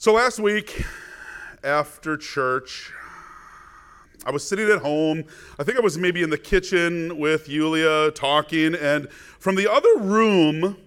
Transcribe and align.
So 0.00 0.14
last 0.14 0.40
week, 0.40 0.82
after 1.62 2.16
church, 2.16 2.90
I 4.24 4.30
was 4.30 4.48
sitting 4.48 4.70
at 4.70 4.78
home. 4.78 5.24
I 5.58 5.62
think 5.62 5.76
I 5.76 5.82
was 5.82 5.98
maybe 5.98 6.22
in 6.22 6.30
the 6.30 6.38
kitchen 6.38 7.18
with 7.18 7.50
Yulia 7.50 8.10
talking, 8.12 8.74
and 8.74 9.10
from 9.10 9.56
the 9.56 9.70
other 9.70 9.98
room, 9.98 10.78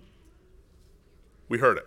we 1.47 1.59
heard 1.59 1.77
it. 1.77 1.85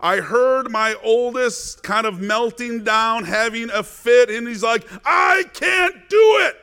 I 0.00 0.18
heard 0.18 0.70
my 0.70 0.94
oldest 1.02 1.82
kind 1.82 2.06
of 2.06 2.20
melting 2.20 2.84
down, 2.84 3.24
having 3.24 3.70
a 3.70 3.82
fit, 3.82 4.30
and 4.30 4.46
he's 4.46 4.62
like, 4.62 4.86
I 5.04 5.42
can't 5.52 6.08
do 6.08 6.38
it. 6.42 6.54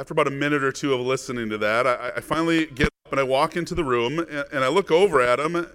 After 0.00 0.14
about 0.14 0.26
a 0.26 0.32
minute 0.32 0.64
or 0.64 0.72
two 0.72 0.94
of 0.94 1.00
listening 1.00 1.48
to 1.50 1.58
that, 1.58 1.86
I, 1.86 2.14
I 2.16 2.20
finally 2.20 2.66
get 2.66 2.88
and 3.10 3.20
I 3.20 3.22
walk 3.22 3.56
into 3.56 3.74
the 3.74 3.84
room 3.84 4.18
and, 4.18 4.64
I 4.64 4.68
look 4.68 4.90
over 4.90 5.20
at 5.20 5.38
him. 5.38 5.66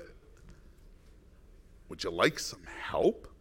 Would 1.90 2.04
you 2.04 2.12
like 2.12 2.40
some 2.40 2.64
help? 2.64 3.28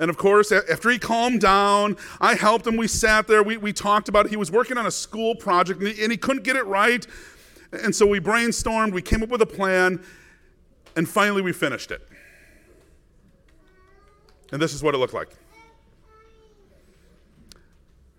And 0.00 0.10
of 0.10 0.16
course, 0.16 0.50
after 0.50 0.90
he 0.90 0.98
calmed 0.98 1.40
down, 1.40 1.96
I 2.20 2.34
helped 2.34 2.66
him. 2.66 2.76
We 2.76 2.88
sat 2.88 3.28
there. 3.28 3.44
We, 3.44 3.56
we 3.56 3.72
talked 3.72 4.08
about 4.08 4.26
it. 4.26 4.30
He 4.30 4.36
was 4.36 4.50
working 4.50 4.76
on 4.76 4.86
a 4.86 4.90
school 4.90 5.36
project 5.36 5.78
and 5.78 5.88
he, 5.88 6.02
and 6.02 6.10
he 6.10 6.18
couldn't 6.18 6.42
get 6.42 6.56
it 6.56 6.66
right. 6.66 7.06
And 7.72 7.94
so 7.94 8.04
we 8.04 8.18
brainstormed, 8.18 8.92
we 8.92 9.02
came 9.02 9.22
up 9.22 9.28
with 9.28 9.40
a 9.40 9.46
plan, 9.46 10.02
and 10.96 11.08
finally 11.08 11.42
we 11.42 11.52
finished 11.52 11.92
it. 11.92 12.06
And 14.52 14.60
this 14.60 14.74
is 14.74 14.82
what 14.82 14.94
it 14.94 14.98
looked 14.98 15.14
like. 15.14 15.30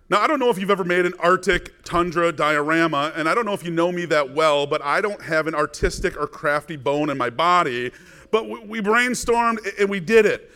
Now, 0.08 0.22
I 0.22 0.28
don't 0.28 0.40
know 0.40 0.52
if 0.52 0.60
you've 0.60 0.70
ever 0.70 0.84
made 0.84 1.08
an 1.08 1.14
Arctic 1.20 1.84
tundra 1.84 2.32
diorama, 2.32 3.12
and 3.16 3.28
I 3.28 3.34
don't 3.34 3.46
know 3.46 3.54
if 3.54 3.64
you 3.64 3.72
know 3.72 3.92
me 3.92 4.06
that 4.06 4.36
well, 4.36 4.68
but 4.68 4.84
I 4.84 5.02
don't 5.02 5.22
have 5.22 5.48
an 5.48 5.56
artistic 5.56 6.16
or 6.16 6.28
crafty 6.28 6.76
bone 6.76 7.10
in 7.10 7.18
my 7.18 7.32
body. 7.32 7.92
But 8.30 8.68
we 8.68 8.82
brainstormed 8.82 9.58
and 9.80 9.90
we 9.90 10.00
did 10.00 10.28
it. 10.28 10.52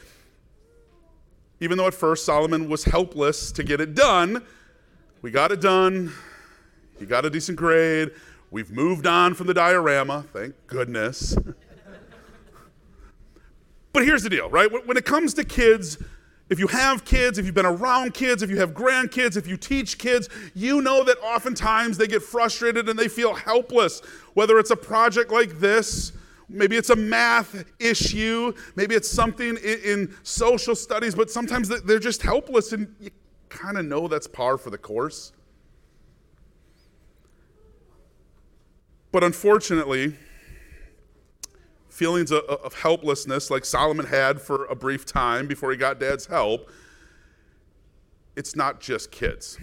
Even 1.62 1.80
though 1.80 1.88
at 1.88 1.96
first 1.96 2.26
Solomon 2.26 2.70
was 2.70 2.84
helpless 2.84 3.52
to 3.54 3.64
get 3.64 3.82
it 3.82 3.96
done, 3.96 4.44
we 5.24 5.32
got 5.32 5.52
it 5.52 5.62
done. 5.62 6.14
He 7.00 7.06
got 7.06 7.26
a 7.26 7.30
decent 7.30 7.58
grade. 7.58 8.12
We've 8.52 8.72
moved 8.72 9.08
on 9.08 9.34
from 9.34 9.48
the 9.48 9.54
diorama, 9.54 10.26
thank 10.32 10.54
goodness. 10.68 11.36
but 13.94 14.06
here's 14.06 14.24
the 14.24 14.30
deal, 14.30 14.50
right? 14.50 14.70
When 14.86 14.96
it 14.96 15.06
comes 15.06 15.34
to 15.36 15.44
kids, 15.44 15.98
if 16.50 16.58
you 16.58 16.68
have 16.68 17.06
kids, 17.06 17.38
if 17.38 17.46
you've 17.46 17.56
been 17.56 17.66
around 17.66 18.14
kids, 18.14 18.42
if 18.42 18.50
you 18.50 18.58
have 18.58 18.74
grandkids, 18.74 19.38
if 19.38 19.48
you 19.48 19.56
teach 19.56 19.98
kids, 19.98 20.30
you 20.56 20.82
know 20.82 21.04
that 21.04 21.18
oftentimes 21.20 21.98
they 21.98 22.08
get 22.08 22.24
frustrated 22.24 22.90
and 22.90 22.98
they 22.98 23.08
feel 23.08 23.36
helpless. 23.36 24.02
Whether 24.34 24.58
it's 24.58 24.72
a 24.72 24.76
project 24.76 25.32
like 25.32 25.60
this, 25.60 26.12
maybe 26.50 26.76
it's 26.76 26.90
a 26.90 26.96
math 26.96 27.66
issue, 27.80 28.54
maybe 28.76 28.96
it's 28.96 29.10
something 29.10 29.58
in, 29.58 29.80
in 29.86 30.16
social 30.24 30.76
studies, 30.76 31.14
but 31.14 31.30
sometimes 31.30 31.70
they're 31.70 32.00
just 32.00 32.24
helpless 32.24 32.74
and 32.74 32.96
you 33.00 33.12
kind 33.50 33.78
of 33.78 33.86
know 33.86 34.08
that's 34.08 34.28
par 34.28 34.58
for 34.58 34.72
the 34.72 34.78
course. 34.78 35.34
But 39.12 39.24
unfortunately, 39.24 40.16
feelings 42.00 42.32
of, 42.32 42.46
of, 42.46 42.74
helplessness, 42.74 43.52
like 43.52 43.66
Solomon 43.66 44.06
had 44.06 44.40
for 44.40 44.64
a 44.68 44.76
brief 44.76 45.06
time 45.06 45.48
before 45.48 45.70
he 45.70 45.76
got 45.76 46.00
dad's 46.00 46.26
help, 46.26 46.72
it's 48.38 48.56
not 48.56 48.80
just 48.80 49.12
kids. 49.12 49.60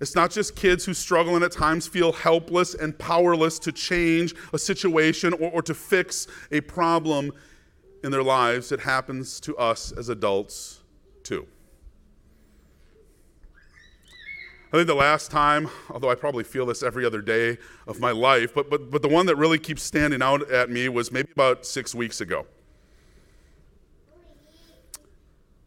It's 0.00 0.14
not 0.14 0.30
just 0.30 0.54
kids 0.54 0.84
who 0.84 0.94
struggle 0.94 1.34
and 1.34 1.44
at 1.44 1.50
times 1.50 1.88
feel 1.88 2.12
helpless 2.12 2.74
and 2.74 2.96
powerless 3.00 3.58
to 3.58 3.72
change 3.72 4.32
a 4.52 4.58
situation 4.58 5.34
or, 5.34 5.50
or 5.50 5.62
to 5.62 5.74
fix 5.74 6.28
a 6.52 6.60
problem 6.60 7.32
in 8.04 8.12
their 8.12 8.22
lives. 8.22 8.70
It 8.70 8.78
happens 8.78 9.40
to 9.40 9.56
us 9.56 9.90
as 9.90 10.08
adults 10.08 10.84
too. 11.24 11.48
I 14.72 14.76
think 14.76 14.86
the 14.86 14.94
last 14.94 15.32
time, 15.32 15.68
although 15.90 16.10
I 16.10 16.14
probably 16.14 16.44
feel 16.44 16.64
this 16.64 16.84
every 16.84 17.04
other 17.04 17.20
day 17.20 17.58
of 17.88 17.98
my 17.98 18.12
life, 18.12 18.54
but, 18.54 18.70
but, 18.70 18.88
but 18.88 19.02
the 19.02 19.08
one 19.08 19.26
that 19.26 19.34
really 19.34 19.58
keeps 19.58 19.82
standing 19.82 20.22
out 20.22 20.48
at 20.48 20.70
me 20.70 20.88
was 20.88 21.10
maybe 21.10 21.32
about 21.32 21.66
six 21.66 21.92
weeks 21.92 22.20
ago. 22.20 22.46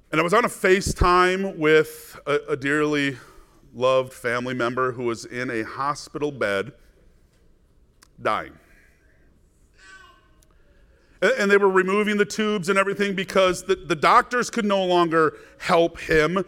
And 0.09 0.22
I 0.22 0.24
was 0.24 0.34
on 0.34 0.46
a 0.46 0.47
FaceTime 0.47 1.58
with 1.58 2.18
a, 2.25 2.40
a 2.50 2.56
dearly 2.56 3.18
loved 3.74 4.13
family 4.13 4.53
member 4.53 4.94
who 4.94 5.03
was 5.03 5.25
in 5.25 5.50
a 5.50 5.63
hospital 5.63 6.31
bed 6.31 6.72
dying. 8.22 8.53
And 11.22 11.52
they 11.52 11.58
were 11.58 11.69
removing 11.69 12.16
the 12.16 12.25
tubes 12.25 12.69
and 12.69 12.80
everything 12.80 13.16
because 13.16 13.63
the, 13.63 13.75
the 13.75 13.96
doctors 13.96 14.50
could 14.50 14.66
no 14.66 14.86
longer 14.86 15.38
help 15.58 16.00
him 16.00 16.46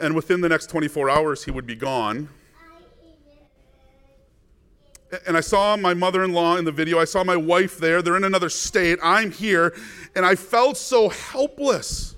and 0.00 0.14
within 0.14 0.40
the 0.40 0.48
next 0.48 0.70
24 0.70 1.10
hours, 1.10 1.44
he 1.44 1.50
would 1.50 1.66
be 1.66 1.76
gone. 1.76 2.28
And 5.26 5.36
I 5.36 5.40
saw 5.40 5.76
my 5.76 5.94
mother 5.94 6.22
in 6.22 6.32
law 6.32 6.56
in 6.56 6.64
the 6.64 6.72
video. 6.72 6.98
I 6.98 7.04
saw 7.04 7.24
my 7.24 7.36
wife 7.36 7.78
there. 7.78 8.02
They're 8.02 8.16
in 8.16 8.24
another 8.24 8.50
state. 8.50 8.98
I'm 9.02 9.30
here. 9.30 9.74
And 10.14 10.26
I 10.26 10.34
felt 10.34 10.76
so 10.76 11.08
helpless 11.08 12.14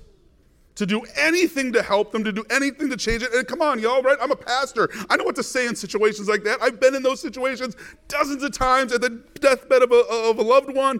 to 0.75 0.85
do 0.85 1.03
anything 1.15 1.71
to 1.73 1.83
help 1.83 2.11
them, 2.11 2.23
to 2.23 2.31
do 2.31 2.43
anything 2.49 2.89
to 2.89 2.97
change 2.97 3.23
it. 3.23 3.33
And 3.33 3.47
come 3.47 3.61
on, 3.61 3.79
y'all, 3.79 4.01
right? 4.01 4.17
I'm 4.19 4.31
a 4.31 4.35
pastor. 4.35 4.89
I 5.09 5.15
know 5.15 5.23
what 5.23 5.35
to 5.35 5.43
say 5.43 5.67
in 5.67 5.75
situations 5.75 6.27
like 6.27 6.43
that. 6.43 6.61
I've 6.61 6.79
been 6.79 6.95
in 6.95 7.03
those 7.03 7.21
situations 7.21 7.75
dozens 8.07 8.43
of 8.43 8.51
times 8.51 8.91
at 8.91 9.01
the 9.01 9.21
deathbed 9.39 9.83
of 9.83 9.91
a, 9.91 10.03
of 10.29 10.39
a 10.39 10.41
loved 10.41 10.73
one. 10.73 10.99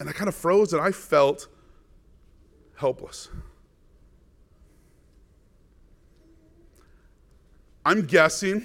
And 0.00 0.08
I 0.08 0.12
kind 0.12 0.28
of 0.28 0.34
froze 0.34 0.72
and 0.72 0.80
I 0.80 0.92
felt 0.92 1.48
helpless. 2.76 3.28
I'm 7.84 8.02
guessing 8.06 8.64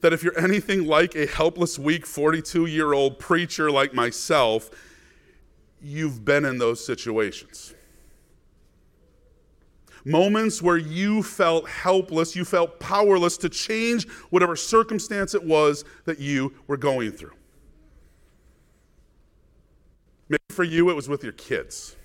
that 0.00 0.12
if 0.12 0.22
you're 0.22 0.38
anything 0.38 0.86
like 0.86 1.14
a 1.14 1.26
helpless, 1.26 1.78
weak 1.78 2.06
42 2.06 2.66
year 2.66 2.92
old 2.92 3.18
preacher 3.18 3.70
like 3.70 3.92
myself, 3.92 4.70
you've 5.82 6.24
been 6.24 6.44
in 6.44 6.58
those 6.58 6.84
situations. 6.84 7.74
Moments 10.04 10.62
where 10.62 10.78
you 10.78 11.22
felt 11.22 11.68
helpless, 11.68 12.34
you 12.34 12.44
felt 12.44 12.80
powerless 12.80 13.36
to 13.38 13.48
change 13.50 14.08
whatever 14.30 14.56
circumstance 14.56 15.34
it 15.34 15.44
was 15.44 15.84
that 16.06 16.18
you 16.18 16.54
were 16.66 16.78
going 16.78 17.12
through. 17.12 17.34
Maybe 20.30 20.40
for 20.50 20.64
you, 20.64 20.88
it 20.88 20.94
was 20.94 21.08
with 21.08 21.22
your 21.22 21.32
kids. 21.32 21.96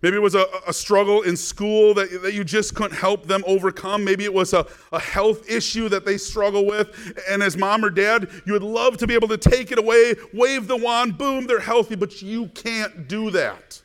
Maybe 0.00 0.16
it 0.16 0.22
was 0.22 0.36
a, 0.36 0.46
a 0.66 0.72
struggle 0.72 1.22
in 1.22 1.36
school 1.36 1.92
that, 1.94 2.22
that 2.22 2.32
you 2.32 2.44
just 2.44 2.74
couldn't 2.74 2.96
help 2.96 3.26
them 3.26 3.42
overcome. 3.46 4.04
Maybe 4.04 4.24
it 4.24 4.32
was 4.32 4.52
a, 4.52 4.64
a 4.92 5.00
health 5.00 5.48
issue 5.50 5.88
that 5.88 6.04
they 6.04 6.16
struggle 6.16 6.66
with. 6.66 7.20
And 7.28 7.42
as 7.42 7.56
mom 7.56 7.84
or 7.84 7.90
dad, 7.90 8.30
you 8.46 8.52
would 8.52 8.62
love 8.62 8.96
to 8.98 9.06
be 9.08 9.14
able 9.14 9.28
to 9.28 9.36
take 9.36 9.72
it 9.72 9.78
away, 9.78 10.14
wave 10.32 10.68
the 10.68 10.76
wand, 10.76 11.18
boom, 11.18 11.46
they're 11.46 11.58
healthy, 11.58 11.96
but 11.96 12.22
you 12.22 12.46
can't 12.48 13.08
do 13.08 13.30
that. 13.32 13.82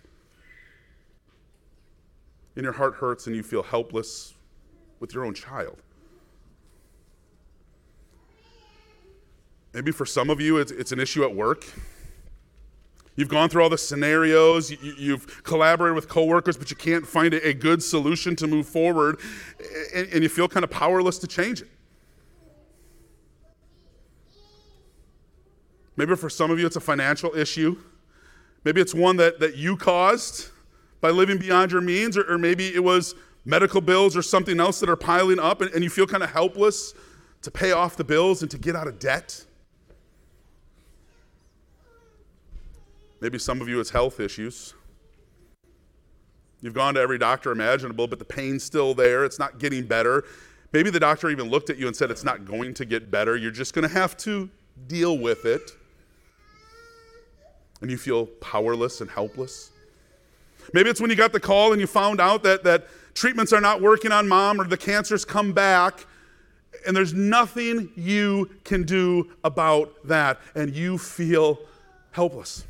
And 2.55 2.63
your 2.63 2.73
heart 2.73 2.95
hurts 2.95 3.25
and 3.25 3.35
you 3.35 3.41
feel 3.41 3.63
helpless 3.63 4.35
with 4.99 5.15
your 5.15 5.25
own 5.25 5.33
child. 5.33 5.81
Maybe 9.73 9.91
for 9.91 10.05
some 10.05 10.29
of 10.29 10.39
you, 10.39 10.57
it's, 10.57 10.71
it's 10.71 10.91
an 10.91 10.99
issue 10.99 11.23
at 11.23 11.35
work. 11.35 11.65
You've 13.15 13.29
gone 13.29 13.49
through 13.49 13.61
all 13.61 13.69
the 13.69 13.77
scenarios, 13.77 14.71
you, 14.71 15.11
have 15.11 15.43
collaborated 15.43 15.95
with 15.95 16.09
coworkers, 16.09 16.57
but 16.57 16.71
you 16.71 16.75
can't 16.75 17.05
find 17.05 17.33
a, 17.33 17.53
good 17.53 17.83
solution 17.83 18.35
to 18.37 18.47
move 18.47 18.67
forward, 18.67 19.19
and, 19.93 20.07
and 20.11 20.23
you 20.23 20.29
feel 20.29 20.47
kind 20.47 20.63
of 20.63 20.71
powerless 20.71 21.19
to 21.19 21.27
change 21.27 21.61
it. 21.61 21.69
Maybe 25.95 26.15
for 26.15 26.29
some 26.29 26.49
of 26.49 26.59
you, 26.59 26.65
it's 26.65 26.75
a 26.75 26.81
financial 26.81 27.35
issue. 27.35 27.77
Maybe 28.63 28.81
it's 28.81 28.95
one 28.95 29.17
that, 29.17 29.39
that 29.39 29.57
you 29.57 29.77
caused 29.77 30.49
by 30.99 31.11
living 31.11 31.37
beyond 31.37 31.71
your 31.71 31.81
means, 31.81 32.17
or, 32.17 32.23
or 32.27 32.39
maybe 32.39 32.73
it 32.73 32.83
was 32.83 33.13
medical 33.45 33.81
bills 33.81 34.17
or 34.17 34.23
something 34.23 34.59
else 34.59 34.79
that 34.79 34.89
are 34.89 34.95
piling 34.95 35.37
up, 35.37 35.61
and, 35.61 35.69
and 35.73 35.83
you 35.83 35.89
feel 35.91 36.07
kind 36.07 36.23
of 36.23 36.31
helpless 36.31 36.95
to 37.43 37.51
pay 37.51 37.73
off 37.73 37.95
the 37.95 38.03
bills 38.03 38.41
and 38.41 38.49
to 38.49 38.57
get 38.57 38.75
out 38.75 38.87
of 38.87 38.97
debt. 38.97 39.45
Maybe 43.23 43.39
some 43.39 43.61
of 43.61 43.69
you, 43.69 43.79
it's 43.79 43.89
health 43.89 44.19
issues. 44.19 44.73
You've 46.59 46.73
gone 46.73 46.95
to 46.95 46.99
every 46.99 47.17
doctor 47.17 47.53
imaginable, 47.53 48.05
but 48.05 48.19
the 48.19 48.25
pain's 48.25 48.65
still 48.65 48.93
there. 48.93 49.23
It's 49.23 49.39
not 49.39 49.59
getting 49.59 49.85
better. 49.85 50.25
Maybe 50.73 50.89
the 50.89 50.99
doctor 50.99 51.29
even 51.29 51.49
looked 51.49 51.69
at 51.69 51.77
you 51.77 51.87
and 51.87 51.95
said, 51.95 52.11
It's 52.11 52.25
not 52.25 52.43
going 52.43 52.73
to 52.73 52.83
get 52.83 53.09
better. 53.09 53.37
You're 53.37 53.49
just 53.49 53.73
going 53.73 53.87
to 53.87 53.93
have 53.93 54.17
to 54.17 54.49
deal 54.87 55.17
with 55.17 55.45
it. 55.45 55.71
And 57.79 57.89
you 57.89 57.97
feel 57.97 58.25
powerless 58.25 58.99
and 58.99 59.09
helpless. 59.09 59.71
Maybe 60.73 60.89
it's 60.89 60.99
when 60.99 61.09
you 61.09 61.15
got 61.15 61.31
the 61.31 61.39
call 61.39 61.71
and 61.71 61.79
you 61.79 61.87
found 61.87 62.19
out 62.19 62.43
that, 62.43 62.65
that 62.65 62.87
treatments 63.13 63.53
are 63.53 63.61
not 63.61 63.81
working 63.81 64.11
on 64.11 64.27
mom 64.27 64.59
or 64.59 64.65
the 64.65 64.75
cancer's 64.75 65.23
come 65.23 65.53
back 65.53 66.05
And 66.85 66.93
there's 66.93 67.13
nothing 67.13 67.89
you 67.95 68.49
can 68.65 68.83
do 68.83 69.31
about 69.45 69.93
that, 70.09 70.41
and 70.55 70.75
you 70.75 70.97
feel 70.97 71.59
helpless. 72.11 72.65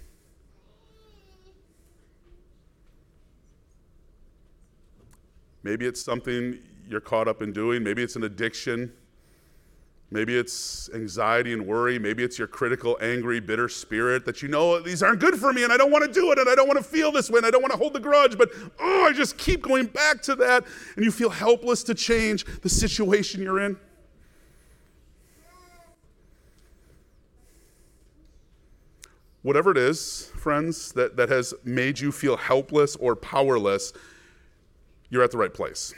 Maybe 5.63 5.85
it's 5.85 6.01
something 6.03 6.59
you're 6.87 7.01
caught 7.01 7.27
up 7.27 7.41
in 7.41 7.53
doing, 7.53 7.83
maybe 7.83 8.03
it's 8.03 8.15
an 8.15 8.23
addiction. 8.23 8.91
Maybe 10.13 10.37
it's 10.37 10.91
anxiety 10.93 11.53
and 11.53 11.65
worry. 11.65 11.97
Maybe 11.97 12.23
it's 12.23 12.37
your 12.37 12.47
critical, 12.47 12.99
angry, 13.01 13.39
bitter 13.39 13.67
spirit 13.67 14.25
that 14.25 14.43
you 14.43 14.47
know 14.47 14.79
these 14.79 15.01
aren't 15.01 15.19
good 15.19 15.33
for 15.37 15.51
me 15.51 15.63
and 15.63 15.73
I 15.73 15.77
don't 15.77 15.89
want 15.89 16.05
to 16.05 16.11
do 16.11 16.31
it 16.31 16.37
and 16.37 16.47
I 16.47 16.53
don't 16.53 16.67
want 16.67 16.77
to 16.77 16.83
feel 16.83 17.11
this 17.11 17.31
way 17.31 17.37
and 17.37 17.47
I 17.47 17.49
don't 17.49 17.63
want 17.63 17.71
to 17.71 17.79
hold 17.79 17.93
the 17.93 17.99
grudge, 17.99 18.37
but 18.37 18.51
oh, 18.79 19.07
I 19.09 19.11
just 19.11 19.39
keep 19.39 19.63
going 19.63 19.87
back 19.87 20.21
to 20.23 20.35
that 20.35 20.65
and 20.95 21.03
you 21.03 21.09
feel 21.09 21.31
helpless 21.31 21.81
to 21.85 21.95
change 21.95 22.45
the 22.61 22.69
situation 22.69 23.41
you're 23.41 23.59
in. 23.59 23.75
Whatever 29.41 29.71
it 29.71 29.79
is, 29.79 30.31
friends, 30.37 30.91
that, 30.91 31.17
that 31.17 31.29
has 31.29 31.55
made 31.63 31.99
you 31.99 32.11
feel 32.11 32.37
helpless 32.37 32.95
or 32.97 33.15
powerless, 33.15 33.93
you're 35.13 35.21
at 35.21 35.29
the 35.29 35.37
right 35.37 35.53
place. 35.53 35.93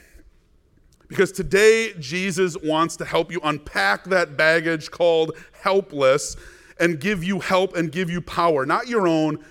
Because 1.08 1.32
today, 1.32 1.94
Jesus 2.00 2.58
wants 2.62 2.98
to 2.98 3.06
help 3.06 3.32
you 3.32 3.40
unpack 3.44 4.04
that 4.06 4.36
baggage 4.36 4.92
called 4.92 5.38
helpless 5.54 6.36
and 6.82 7.00
give 7.00 7.24
you 7.24 7.40
help 7.40 7.78
and 7.78 7.92
give 7.94 8.10
you 8.10 8.20
power, 8.20 8.66
not 8.66 8.90
your 8.90 9.08
own, 9.08 9.44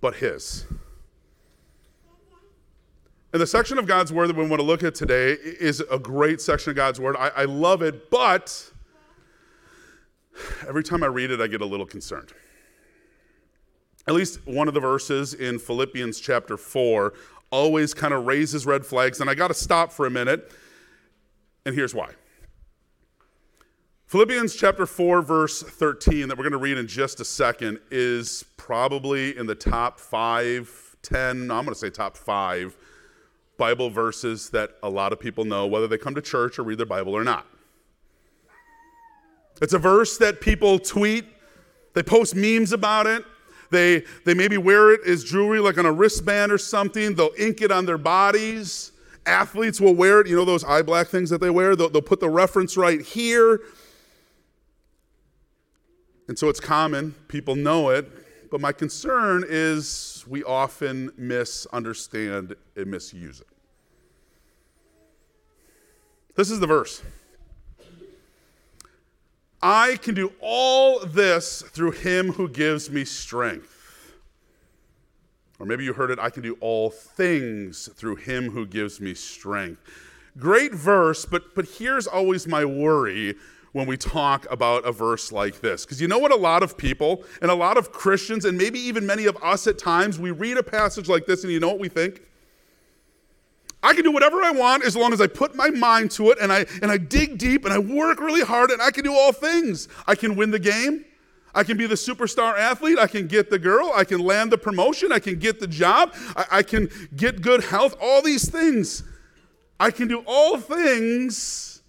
but 0.00 0.16
His. 0.16 0.64
And 3.32 3.40
the 3.40 3.46
section 3.46 3.78
of 3.78 3.86
God's 3.86 4.12
Word 4.12 4.28
that 4.28 4.36
we 4.36 4.44
want 4.48 4.58
to 4.58 4.66
look 4.66 4.82
at 4.82 4.96
today 4.96 5.32
is 5.32 5.80
a 5.88 5.98
great 5.98 6.40
section 6.40 6.70
of 6.70 6.76
God's 6.76 6.98
Word. 6.98 7.14
I, 7.16 7.28
I 7.28 7.44
love 7.44 7.82
it, 7.82 8.10
but 8.10 8.72
every 10.66 10.82
time 10.82 11.04
I 11.04 11.06
read 11.06 11.30
it, 11.30 11.40
I 11.40 11.46
get 11.46 11.60
a 11.60 11.66
little 11.66 11.86
concerned. 11.86 12.32
At 14.08 14.14
least 14.14 14.44
one 14.44 14.66
of 14.66 14.74
the 14.74 14.80
verses 14.80 15.34
in 15.34 15.60
Philippians 15.60 16.18
chapter 16.18 16.56
4 16.56 17.12
always 17.50 17.94
kind 17.94 18.12
of 18.12 18.26
raises 18.26 18.66
red 18.66 18.84
flags, 18.84 19.20
and 19.20 19.30
I 19.30 19.34
got 19.34 19.48
to 19.48 19.54
stop 19.54 19.92
for 19.92 20.06
a 20.06 20.10
minute, 20.10 20.52
and 21.64 21.74
here's 21.74 21.94
why. 21.94 22.10
Philippians 24.06 24.54
chapter 24.54 24.86
4, 24.86 25.22
verse 25.22 25.62
13, 25.62 26.28
that 26.28 26.38
we're 26.38 26.44
going 26.44 26.52
to 26.52 26.58
read 26.58 26.78
in 26.78 26.86
just 26.86 27.18
a 27.18 27.24
second, 27.24 27.80
is 27.90 28.44
probably 28.56 29.36
in 29.36 29.46
the 29.46 29.54
top 29.54 29.98
five, 29.98 30.96
10, 31.02 31.50
I'm 31.50 31.64
going 31.64 31.66
to 31.66 31.74
say 31.74 31.90
top 31.90 32.16
five 32.16 32.76
Bible 33.58 33.90
verses 33.90 34.50
that 34.50 34.72
a 34.82 34.88
lot 34.88 35.12
of 35.12 35.18
people 35.18 35.44
know, 35.44 35.66
whether 35.66 35.88
they 35.88 35.98
come 35.98 36.14
to 36.14 36.22
church 36.22 36.58
or 36.58 36.62
read 36.62 36.78
their 36.78 36.86
Bible 36.86 37.14
or 37.14 37.24
not. 37.24 37.46
It's 39.62 39.72
a 39.72 39.78
verse 39.78 40.18
that 40.18 40.40
people 40.40 40.78
tweet, 40.78 41.24
they 41.94 42.02
post 42.02 42.34
memes 42.36 42.72
about 42.72 43.06
it, 43.06 43.24
they, 43.70 44.04
they 44.24 44.34
maybe 44.34 44.58
wear 44.58 44.92
it 44.92 45.00
as 45.06 45.24
jewelry, 45.24 45.60
like 45.60 45.78
on 45.78 45.86
a 45.86 45.92
wristband 45.92 46.52
or 46.52 46.58
something. 46.58 47.14
They'll 47.14 47.30
ink 47.38 47.60
it 47.60 47.70
on 47.70 47.86
their 47.86 47.98
bodies. 47.98 48.92
Athletes 49.24 49.80
will 49.80 49.94
wear 49.94 50.20
it. 50.20 50.28
You 50.28 50.36
know 50.36 50.44
those 50.44 50.64
eye 50.64 50.82
black 50.82 51.08
things 51.08 51.30
that 51.30 51.40
they 51.40 51.50
wear? 51.50 51.74
They'll, 51.74 51.88
they'll 51.88 52.02
put 52.02 52.20
the 52.20 52.30
reference 52.30 52.76
right 52.76 53.00
here. 53.00 53.60
And 56.28 56.38
so 56.38 56.48
it's 56.48 56.60
common. 56.60 57.14
People 57.28 57.56
know 57.56 57.90
it. 57.90 58.50
But 58.50 58.60
my 58.60 58.72
concern 58.72 59.44
is 59.48 60.24
we 60.28 60.44
often 60.44 61.10
misunderstand 61.16 62.54
and 62.76 62.86
misuse 62.90 63.40
it. 63.40 63.46
This 66.36 66.50
is 66.50 66.60
the 66.60 66.66
verse. 66.66 67.02
I 69.62 69.96
can 69.96 70.14
do 70.14 70.32
all 70.40 71.00
this 71.00 71.62
through 71.62 71.92
him 71.92 72.32
who 72.32 72.48
gives 72.48 72.90
me 72.90 73.04
strength. 73.04 73.72
Or 75.58 75.66
maybe 75.66 75.84
you 75.84 75.92
heard 75.92 76.10
it, 76.10 76.18
I 76.18 76.30
can 76.30 76.42
do 76.42 76.56
all 76.60 76.90
things 76.90 77.88
through 77.94 78.16
him 78.16 78.50
who 78.50 78.66
gives 78.66 79.00
me 79.00 79.14
strength. 79.14 79.80
Great 80.38 80.74
verse, 80.74 81.24
but, 81.24 81.54
but 81.54 81.66
here's 81.66 82.06
always 82.06 82.46
my 82.46 82.64
worry 82.64 83.34
when 83.72 83.86
we 83.86 83.96
talk 83.96 84.46
about 84.50 84.84
a 84.84 84.92
verse 84.92 85.32
like 85.32 85.60
this. 85.60 85.84
Because 85.84 86.00
you 86.00 86.08
know 86.08 86.18
what? 86.18 86.32
A 86.32 86.36
lot 86.36 86.62
of 86.62 86.76
people 86.76 87.24
and 87.40 87.50
a 87.50 87.54
lot 87.54 87.78
of 87.78 87.92
Christians, 87.92 88.44
and 88.44 88.56
maybe 88.56 88.78
even 88.78 89.06
many 89.06 89.26
of 89.26 89.36
us 89.42 89.66
at 89.66 89.78
times, 89.78 90.18
we 90.18 90.30
read 90.30 90.58
a 90.58 90.62
passage 90.62 91.08
like 91.08 91.26
this 91.26 91.42
and 91.42 91.52
you 91.52 91.60
know 91.60 91.68
what 91.68 91.78
we 91.78 91.88
think? 91.88 92.22
I 93.86 93.94
can 93.94 94.02
do 94.02 94.10
whatever 94.10 94.42
I 94.42 94.50
want 94.50 94.84
as 94.84 94.96
long 94.96 95.12
as 95.12 95.20
I 95.20 95.28
put 95.28 95.54
my 95.54 95.70
mind 95.70 96.10
to 96.12 96.32
it 96.32 96.38
and 96.40 96.52
I, 96.52 96.66
and 96.82 96.90
I 96.90 96.96
dig 96.96 97.38
deep 97.38 97.64
and 97.64 97.72
I 97.72 97.78
work 97.78 98.18
really 98.18 98.42
hard 98.42 98.72
and 98.72 98.82
I 98.82 98.90
can 98.90 99.04
do 99.04 99.14
all 99.14 99.30
things. 99.30 99.86
I 100.08 100.16
can 100.16 100.34
win 100.34 100.50
the 100.50 100.58
game. 100.58 101.04
I 101.54 101.62
can 101.62 101.76
be 101.76 101.86
the 101.86 101.94
superstar 101.94 102.58
athlete. 102.58 102.98
I 102.98 103.06
can 103.06 103.28
get 103.28 103.48
the 103.48 103.60
girl. 103.60 103.92
I 103.94 104.02
can 104.02 104.18
land 104.18 104.50
the 104.50 104.58
promotion. 104.58 105.12
I 105.12 105.20
can 105.20 105.38
get 105.38 105.60
the 105.60 105.68
job. 105.68 106.12
I, 106.34 106.46
I 106.50 106.62
can 106.64 106.90
get 107.14 107.42
good 107.42 107.62
health. 107.62 107.94
All 108.02 108.22
these 108.22 108.50
things. 108.50 109.04
I 109.78 109.92
can 109.92 110.08
do 110.08 110.24
all 110.26 110.58
things 110.58 111.80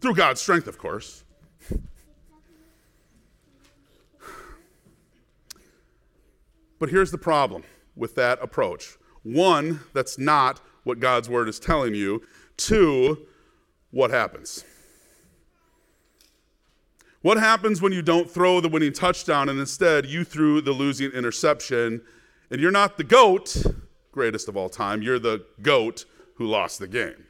through 0.00 0.16
God's 0.16 0.40
strength, 0.40 0.66
of 0.66 0.78
course. 0.78 1.22
But 6.80 6.88
here's 6.88 7.12
the 7.12 7.18
problem 7.18 7.62
with 7.94 8.16
that 8.16 8.42
approach 8.42 8.98
one, 9.26 9.80
that's 9.92 10.18
not 10.18 10.60
what 10.84 11.00
God's 11.00 11.28
word 11.28 11.48
is 11.48 11.58
telling 11.58 11.94
you. 11.94 12.22
Two, 12.56 13.26
what 13.90 14.10
happens? 14.10 14.64
What 17.22 17.38
happens 17.38 17.82
when 17.82 17.92
you 17.92 18.02
don't 18.02 18.30
throw 18.30 18.60
the 18.60 18.68
winning 18.68 18.92
touchdown 18.92 19.48
and 19.48 19.58
instead 19.58 20.06
you 20.06 20.22
threw 20.22 20.60
the 20.60 20.70
losing 20.70 21.10
interception 21.10 22.02
and 22.50 22.60
you're 22.60 22.70
not 22.70 22.98
the 22.98 23.04
GOAT, 23.04 23.66
greatest 24.12 24.46
of 24.46 24.56
all 24.56 24.68
time, 24.68 25.02
you're 25.02 25.18
the 25.18 25.44
GOAT 25.60 26.04
who 26.36 26.46
lost 26.46 26.78
the 26.78 26.86
game? 26.86 27.25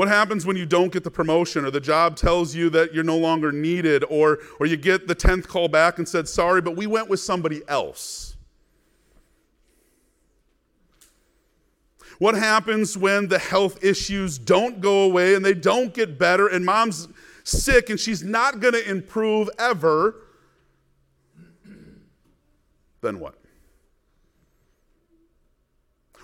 What 0.00 0.08
happens 0.08 0.46
when 0.46 0.56
you 0.56 0.64
don't 0.64 0.90
get 0.90 1.04
the 1.04 1.10
promotion 1.10 1.66
or 1.66 1.70
the 1.70 1.78
job 1.78 2.16
tells 2.16 2.54
you 2.54 2.70
that 2.70 2.94
you're 2.94 3.04
no 3.04 3.18
longer 3.18 3.52
needed 3.52 4.02
or, 4.08 4.38
or 4.58 4.64
you 4.64 4.78
get 4.78 5.06
the 5.06 5.14
10th 5.14 5.46
call 5.46 5.68
back 5.68 5.98
and 5.98 6.08
said, 6.08 6.26
sorry, 6.26 6.62
but 6.62 6.74
we 6.74 6.86
went 6.86 7.10
with 7.10 7.20
somebody 7.20 7.60
else? 7.68 8.34
What 12.18 12.34
happens 12.34 12.96
when 12.96 13.28
the 13.28 13.38
health 13.38 13.84
issues 13.84 14.38
don't 14.38 14.80
go 14.80 15.02
away 15.02 15.34
and 15.34 15.44
they 15.44 15.52
don't 15.52 15.92
get 15.92 16.18
better 16.18 16.48
and 16.48 16.64
mom's 16.64 17.06
sick 17.44 17.90
and 17.90 18.00
she's 18.00 18.22
not 18.22 18.58
going 18.58 18.72
to 18.72 18.90
improve 18.90 19.50
ever? 19.58 20.14
Then 23.02 23.20
what? 23.20 23.34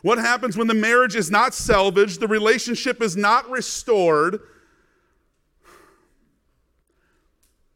What 0.07 0.19
happens 0.19 0.57
when 0.57 0.69
the 0.69 0.75
marriage 0.75 1.17
is 1.17 1.33
not 1.33 1.53
salvaged, 1.53 2.21
the 2.21 2.29
relationship 2.29 3.03
is 3.03 3.17
not 3.17 3.51
restored? 3.51 4.39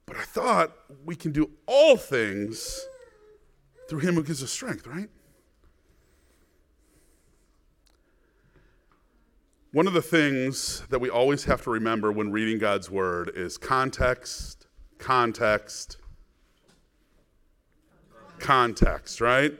But 0.06 0.16
I 0.16 0.22
thought 0.22 0.70
we 1.04 1.16
can 1.16 1.32
do 1.32 1.50
all 1.66 1.96
things 1.96 2.86
through 3.88 3.98
him 3.98 4.14
who 4.14 4.22
gives 4.22 4.44
us 4.44 4.52
strength, 4.52 4.86
right? 4.86 5.10
One 9.72 9.88
of 9.88 9.92
the 9.92 10.00
things 10.00 10.84
that 10.88 11.00
we 11.00 11.10
always 11.10 11.42
have 11.46 11.64
to 11.64 11.70
remember 11.70 12.12
when 12.12 12.30
reading 12.30 12.58
God's 12.60 12.88
word 12.88 13.32
is 13.34 13.58
context, 13.58 14.68
context, 14.98 15.96
context, 18.38 19.20
right? 19.20 19.52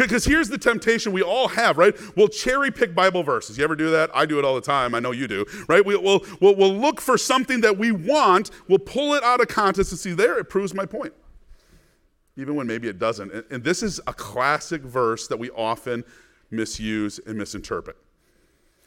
Because 0.00 0.24
here's 0.24 0.48
the 0.48 0.58
temptation 0.58 1.12
we 1.12 1.22
all 1.22 1.48
have, 1.48 1.76
right? 1.76 1.94
We'll 2.16 2.28
cherry 2.28 2.70
pick 2.70 2.94
Bible 2.94 3.22
verses. 3.22 3.58
You 3.58 3.64
ever 3.64 3.76
do 3.76 3.90
that? 3.90 4.10
I 4.14 4.24
do 4.24 4.38
it 4.38 4.44
all 4.44 4.54
the 4.54 4.60
time. 4.60 4.94
I 4.94 5.00
know 5.00 5.12
you 5.12 5.28
do, 5.28 5.44
right? 5.68 5.84
We, 5.84 5.96
will 5.96 6.24
we'll, 6.40 6.56
we'll 6.56 6.74
look 6.74 7.00
for 7.00 7.18
something 7.18 7.60
that 7.60 7.76
we 7.76 7.92
want, 7.92 8.50
we'll 8.68 8.78
pull 8.78 9.14
it 9.14 9.22
out 9.22 9.40
of 9.40 9.48
context 9.48 9.92
and 9.92 9.98
see, 9.98 10.12
there, 10.12 10.38
it 10.38 10.48
proves 10.48 10.72
my 10.74 10.86
point. 10.86 11.12
Even 12.36 12.54
when 12.54 12.66
maybe 12.66 12.88
it 12.88 12.98
doesn't. 12.98 13.30
And, 13.32 13.44
and 13.50 13.64
this 13.64 13.82
is 13.82 14.00
a 14.06 14.14
classic 14.14 14.82
verse 14.82 15.28
that 15.28 15.38
we 15.38 15.50
often 15.50 16.04
misuse 16.50 17.20
and 17.26 17.36
misinterpret. 17.36 17.96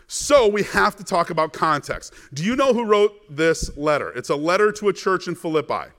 So 0.07 0.47
we 0.47 0.63
have 0.63 0.95
to 0.95 1.03
talk 1.03 1.29
about 1.29 1.53
context. 1.53 2.13
Do 2.33 2.43
you 2.43 2.55
know 2.55 2.73
who 2.73 2.85
wrote 2.85 3.13
this 3.29 3.75
letter? 3.77 4.09
It's 4.11 4.29
a 4.29 4.35
letter 4.35 4.71
to 4.73 4.89
a 4.89 4.93
church 4.93 5.27
in 5.27 5.35
Philippi. 5.35 5.91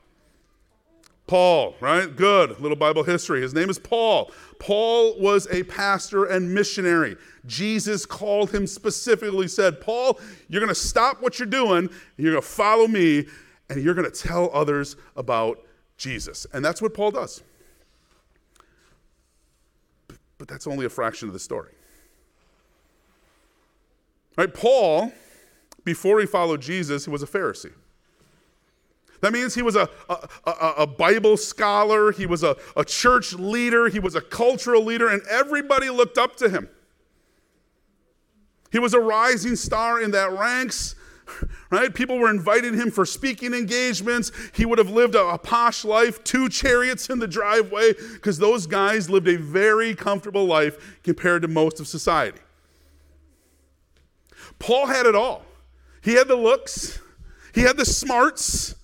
Paul, 1.26 1.74
right? 1.80 2.14
Good. 2.14 2.60
Little 2.60 2.76
Bible 2.76 3.02
history. 3.02 3.40
His 3.40 3.54
name 3.54 3.70
is 3.70 3.78
Paul. 3.78 4.30
Paul 4.58 5.18
was 5.18 5.46
a 5.50 5.62
pastor 5.64 6.26
and 6.26 6.52
missionary. 6.52 7.16
Jesus 7.46 8.04
called 8.04 8.50
him 8.50 8.66
specifically, 8.66 9.48
said, 9.48 9.80
Paul, 9.80 10.20
you're 10.48 10.60
going 10.60 10.68
to 10.68 10.74
stop 10.74 11.22
what 11.22 11.38
you're 11.38 11.46
doing, 11.46 11.88
you're 12.16 12.32
going 12.32 12.42
to 12.42 12.48
follow 12.48 12.86
me, 12.86 13.26
and 13.70 13.82
you're 13.82 13.94
going 13.94 14.10
to 14.10 14.22
tell 14.22 14.50
others 14.52 14.96
about 15.16 15.60
Jesus. 15.96 16.46
And 16.52 16.64
that's 16.64 16.82
what 16.82 16.92
Paul 16.92 17.10
does. 17.10 17.42
But 20.36 20.48
that's 20.48 20.66
only 20.66 20.84
a 20.84 20.90
fraction 20.90 21.28
of 21.28 21.32
the 21.32 21.40
story. 21.40 21.72
Right? 24.36 24.52
Paul, 24.52 25.12
before 25.84 26.20
he 26.20 26.26
followed 26.26 26.60
Jesus, 26.60 27.06
he 27.06 27.10
was 27.10 27.22
a 27.22 27.26
Pharisee. 27.26 27.72
That 29.24 29.32
means 29.32 29.54
he 29.54 29.62
was 29.62 29.74
a, 29.74 29.88
a, 30.10 30.28
a, 30.44 30.74
a, 30.80 30.86
Bible 30.86 31.38
scholar, 31.38 32.12
he 32.12 32.26
was 32.26 32.42
a, 32.42 32.58
a 32.76 32.84
church 32.84 33.32
leader, 33.32 33.88
he 33.88 33.98
was 33.98 34.14
a 34.14 34.20
cultural 34.20 34.84
leader, 34.84 35.08
and 35.08 35.22
everybody 35.30 35.88
looked 35.88 36.18
up 36.18 36.36
to 36.36 36.50
him. 36.50 36.68
He 38.70 38.78
was 38.78 38.92
a 38.92 39.00
rising 39.00 39.56
star 39.56 39.98
in 39.98 40.10
that 40.10 40.30
ranks, 40.32 40.94
right? 41.70 41.94
People 41.94 42.18
were 42.18 42.28
inviting 42.28 42.74
him 42.74 42.90
for 42.90 43.06
speaking 43.06 43.54
engagements. 43.54 44.30
He 44.52 44.66
would 44.66 44.76
have 44.76 44.90
lived 44.90 45.14
a, 45.14 45.24
a 45.24 45.38
posh 45.38 45.86
life, 45.86 46.22
two 46.22 46.50
chariots 46.50 47.08
in 47.08 47.18
the 47.18 47.26
driveway, 47.26 47.94
because 48.12 48.36
those 48.36 48.66
guys 48.66 49.08
lived 49.08 49.28
a 49.28 49.38
very 49.38 49.94
comfortable 49.94 50.44
life 50.44 51.00
compared 51.02 51.40
to 51.40 51.48
most 51.48 51.80
of 51.80 51.88
society. 51.88 52.40
Paul 54.58 54.84
had 54.84 55.06
it 55.06 55.14
all. 55.14 55.46
He 56.02 56.12
had 56.12 56.28
the 56.28 56.36
looks, 56.36 57.00
he 57.54 57.62
had 57.62 57.78
the 57.78 57.86
smarts, 57.86 58.74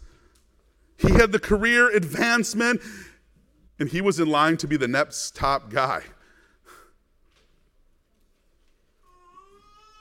he 1.00 1.12
had 1.12 1.33
the 1.33 1.38
career 1.38 1.88
advancement, 1.88 2.80
and 3.78 3.88
he 3.88 4.00
was 4.00 4.21
in 4.21 4.28
line 4.28 4.57
to 4.59 4.66
be 4.66 4.76
the 4.76 4.88
next 4.88 5.35
top 5.35 5.71
guy. 5.71 6.02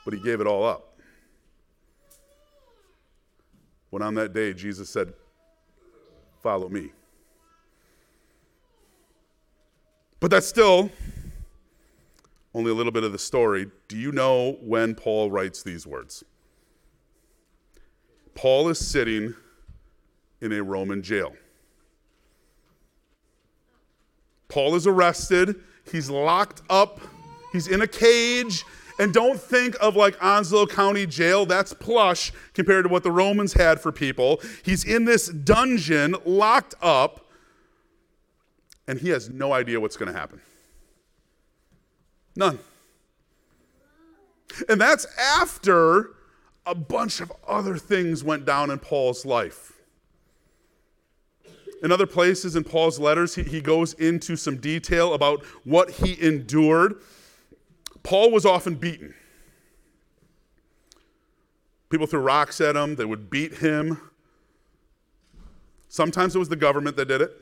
But 0.04 0.14
he 0.14 0.20
gave 0.20 0.40
it 0.40 0.46
all 0.46 0.64
up. 0.64 0.98
When 3.90 4.02
on 4.02 4.14
that 4.14 4.32
day, 4.32 4.52
Jesus 4.52 4.88
said, 4.88 5.12
Follow 6.42 6.68
me. 6.68 6.90
But 10.20 10.30
that's 10.30 10.46
still 10.46 10.90
only 12.54 12.70
a 12.70 12.74
little 12.74 12.92
bit 12.92 13.04
of 13.04 13.12
the 13.12 13.18
story. 13.18 13.66
Do 13.88 13.96
you 13.96 14.12
know 14.12 14.58
when 14.60 14.94
Paul 14.94 15.30
writes 15.30 15.62
these 15.62 15.86
words? 15.86 16.24
Paul 18.34 18.68
is 18.68 18.78
sitting 18.78 19.34
in 20.40 20.52
a 20.52 20.62
Roman 20.62 21.02
jail. 21.02 21.32
Paul 24.48 24.74
is 24.74 24.86
arrested, 24.86 25.56
he's 25.90 26.10
locked 26.10 26.62
up, 26.68 27.00
he's 27.52 27.68
in 27.68 27.82
a 27.82 27.86
cage. 27.86 28.64
And 28.98 29.14
don't 29.14 29.40
think 29.40 29.76
of 29.80 29.96
like 29.96 30.22
Onslow 30.22 30.66
County 30.66 31.06
Jail, 31.06 31.46
that's 31.46 31.72
plush 31.72 32.32
compared 32.52 32.84
to 32.84 32.90
what 32.90 33.02
the 33.02 33.10
Romans 33.10 33.54
had 33.54 33.80
for 33.80 33.90
people. 33.90 34.42
He's 34.62 34.84
in 34.84 35.06
this 35.06 35.28
dungeon, 35.28 36.16
locked 36.26 36.74
up, 36.82 37.30
and 38.86 39.00
he 39.00 39.08
has 39.08 39.30
no 39.30 39.54
idea 39.54 39.80
what's 39.80 39.96
going 39.96 40.12
to 40.12 40.18
happen. 40.18 40.42
None. 42.36 42.58
And 44.68 44.78
that's 44.78 45.06
after 45.18 46.10
a 46.66 46.74
bunch 46.74 47.20
of 47.20 47.32
other 47.48 47.78
things 47.78 48.22
went 48.22 48.44
down 48.44 48.70
in 48.70 48.78
Paul's 48.78 49.24
life. 49.24 49.79
In 51.82 51.90
other 51.90 52.06
places 52.06 52.56
in 52.56 52.64
Paul's 52.64 52.98
letters, 52.98 53.34
he, 53.34 53.42
he 53.42 53.60
goes 53.60 53.94
into 53.94 54.36
some 54.36 54.58
detail 54.58 55.14
about 55.14 55.44
what 55.64 55.90
he 55.90 56.20
endured. 56.20 57.00
Paul 58.02 58.30
was 58.30 58.44
often 58.44 58.74
beaten. 58.74 59.14
People 61.88 62.06
threw 62.06 62.20
rocks 62.20 62.60
at 62.60 62.76
him, 62.76 62.96
they 62.96 63.04
would 63.04 63.30
beat 63.30 63.54
him. 63.54 64.00
Sometimes 65.88 66.36
it 66.36 66.38
was 66.38 66.48
the 66.48 66.56
government 66.56 66.96
that 66.96 67.08
did 67.08 67.20
it. 67.20 67.32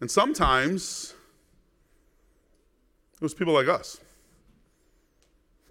And 0.00 0.10
sometimes 0.10 1.14
it 3.14 3.22
was 3.22 3.34
people 3.34 3.54
like 3.54 3.68
us. 3.68 4.00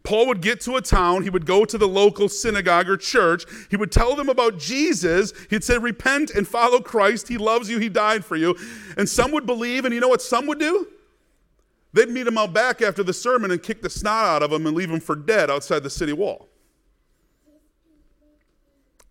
Paul 0.06 0.28
would 0.28 0.42
get 0.42 0.62
to 0.62 0.78
a 0.78 0.82
town, 0.82 1.24
he 1.24 1.30
would 1.30 1.46
go 1.46 1.66
to 1.66 1.78
the 1.78 1.88
local 1.88 2.30
synagogue 2.30 2.88
or 2.88 2.96
church, 2.96 3.46
he 3.70 3.76
would 3.76 3.92
tell 3.92 4.16
them 4.16 4.30
about 4.30 4.60
Jesus. 4.60 5.34
He'd 5.50 5.64
say, 5.64 5.78
Repent 5.78 6.30
and 6.32 6.48
follow 6.48 6.80
Christ. 6.80 7.28
He 7.28 7.38
loves 7.38 7.70
you, 7.70 7.80
he 7.80 7.90
died 7.90 8.24
for 8.24 8.36
you. 8.36 8.56
And 8.98 9.10
some 9.10 9.32
would 9.32 9.46
believe, 9.46 9.84
and 9.84 9.94
you 9.94 10.00
know 10.00 10.08
what 10.08 10.22
some 10.22 10.46
would 10.46 10.60
do? 10.60 10.88
They'd 11.92 12.10
meet 12.10 12.28
him 12.28 12.38
out 12.38 12.54
back 12.54 12.82
after 12.82 13.04
the 13.04 13.14
sermon 13.14 13.52
and 13.52 13.62
kick 13.62 13.82
the 13.82 13.90
snot 13.90 14.26
out 14.26 14.44
of 14.44 14.52
him 14.52 14.68
and 14.68 14.76
leave 14.76 14.92
him 14.92 15.00
for 15.00 15.16
dead 15.16 15.50
outside 15.50 15.82
the 15.82 15.90
city 15.90 16.14
wall. 16.14 16.50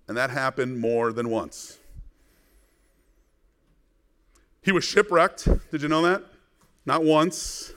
And 0.06 0.16
that 0.16 0.30
happened 0.30 0.78
more 0.78 1.12
than 1.12 1.30
once. 1.30 1.78
He 4.62 4.70
was 4.70 4.84
shipwrecked. 4.84 5.48
Did 5.70 5.82
you 5.82 5.88
know 5.88 6.02
that? 6.02 6.22
Not 6.86 7.02
once, 7.02 7.72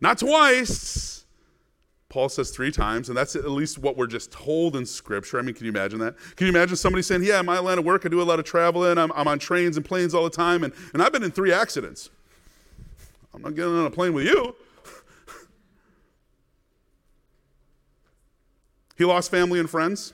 not 0.00 0.18
twice 0.18 1.23
Paul 2.14 2.28
says 2.28 2.50
three 2.50 2.70
times, 2.70 3.08
and 3.08 3.18
that's 3.18 3.34
at 3.34 3.50
least 3.50 3.76
what 3.76 3.96
we're 3.96 4.06
just 4.06 4.30
told 4.30 4.76
in 4.76 4.86
Scripture. 4.86 5.36
I 5.36 5.42
mean, 5.42 5.52
can 5.52 5.66
you 5.66 5.72
imagine 5.72 5.98
that? 5.98 6.14
Can 6.36 6.46
you 6.46 6.52
imagine 6.52 6.76
somebody 6.76 7.02
saying, 7.02 7.24
Yeah, 7.24 7.42
my 7.42 7.58
line 7.58 7.76
of 7.76 7.84
work, 7.84 8.06
I 8.06 8.08
do 8.08 8.20
a 8.20 8.22
lot 8.22 8.38
of 8.38 8.44
traveling, 8.44 8.98
I'm, 8.98 9.10
I'm 9.16 9.26
on 9.26 9.40
trains 9.40 9.76
and 9.76 9.84
planes 9.84 10.14
all 10.14 10.22
the 10.22 10.30
time, 10.30 10.62
and, 10.62 10.72
and 10.92 11.02
I've 11.02 11.12
been 11.12 11.24
in 11.24 11.32
three 11.32 11.52
accidents. 11.52 12.10
I'm 13.34 13.42
not 13.42 13.56
getting 13.56 13.76
on 13.76 13.86
a 13.86 13.90
plane 13.90 14.14
with 14.14 14.26
you. 14.26 14.54
he 18.96 19.04
lost 19.04 19.32
family 19.32 19.58
and 19.58 19.68
friends. 19.68 20.12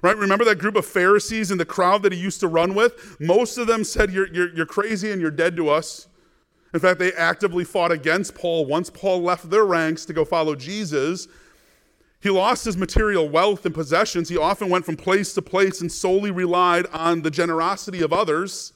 Right? 0.00 0.16
Remember 0.16 0.46
that 0.46 0.58
group 0.58 0.74
of 0.74 0.86
Pharisees 0.86 1.50
in 1.50 1.58
the 1.58 1.66
crowd 1.66 2.02
that 2.04 2.12
he 2.12 2.18
used 2.18 2.40
to 2.40 2.48
run 2.48 2.74
with? 2.74 3.20
Most 3.20 3.58
of 3.58 3.66
them 3.66 3.84
said, 3.84 4.10
You're, 4.10 4.28
you're, 4.28 4.54
you're 4.54 4.64
crazy 4.64 5.12
and 5.12 5.20
you're 5.20 5.30
dead 5.30 5.54
to 5.56 5.68
us. 5.68 6.07
In 6.74 6.80
fact, 6.80 6.98
they 6.98 7.12
actively 7.12 7.64
fought 7.64 7.92
against 7.92 8.34
Paul 8.34 8.66
once 8.66 8.90
Paul 8.90 9.22
left 9.22 9.48
their 9.48 9.64
ranks 9.64 10.04
to 10.04 10.12
go 10.12 10.24
follow 10.24 10.54
Jesus. 10.54 11.26
He 12.20 12.30
lost 12.30 12.64
his 12.64 12.76
material 12.76 13.28
wealth 13.28 13.64
and 13.64 13.74
possessions. 13.74 14.28
He 14.28 14.36
often 14.36 14.68
went 14.68 14.84
from 14.84 14.96
place 14.96 15.32
to 15.34 15.42
place 15.42 15.80
and 15.80 15.90
solely 15.90 16.30
relied 16.30 16.86
on 16.86 17.22
the 17.22 17.30
generosity 17.30 18.02
of 18.02 18.12
others. 18.12 18.72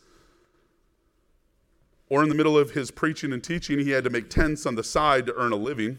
Or 2.09 2.23
in 2.23 2.29
the 2.29 2.35
middle 2.35 2.59
of 2.59 2.71
his 2.71 2.91
preaching 2.91 3.33
and 3.33 3.43
teaching, 3.43 3.79
he 3.79 3.91
had 3.91 4.05
to 4.05 4.11
make 4.11 4.31
tents 4.31 4.65
on 4.65 4.75
the 4.75 4.85
side 4.85 5.27
to 5.27 5.35
earn 5.35 5.53
a 5.53 5.57
living. 5.57 5.99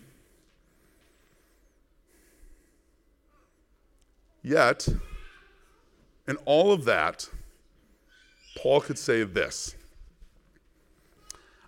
Yet, 4.42 4.88
in 6.28 6.36
all 6.46 6.72
of 6.72 6.86
that, 6.86 7.30
Paul 8.58 8.82
could 8.82 8.98
say 8.98 9.24
this 9.24 9.76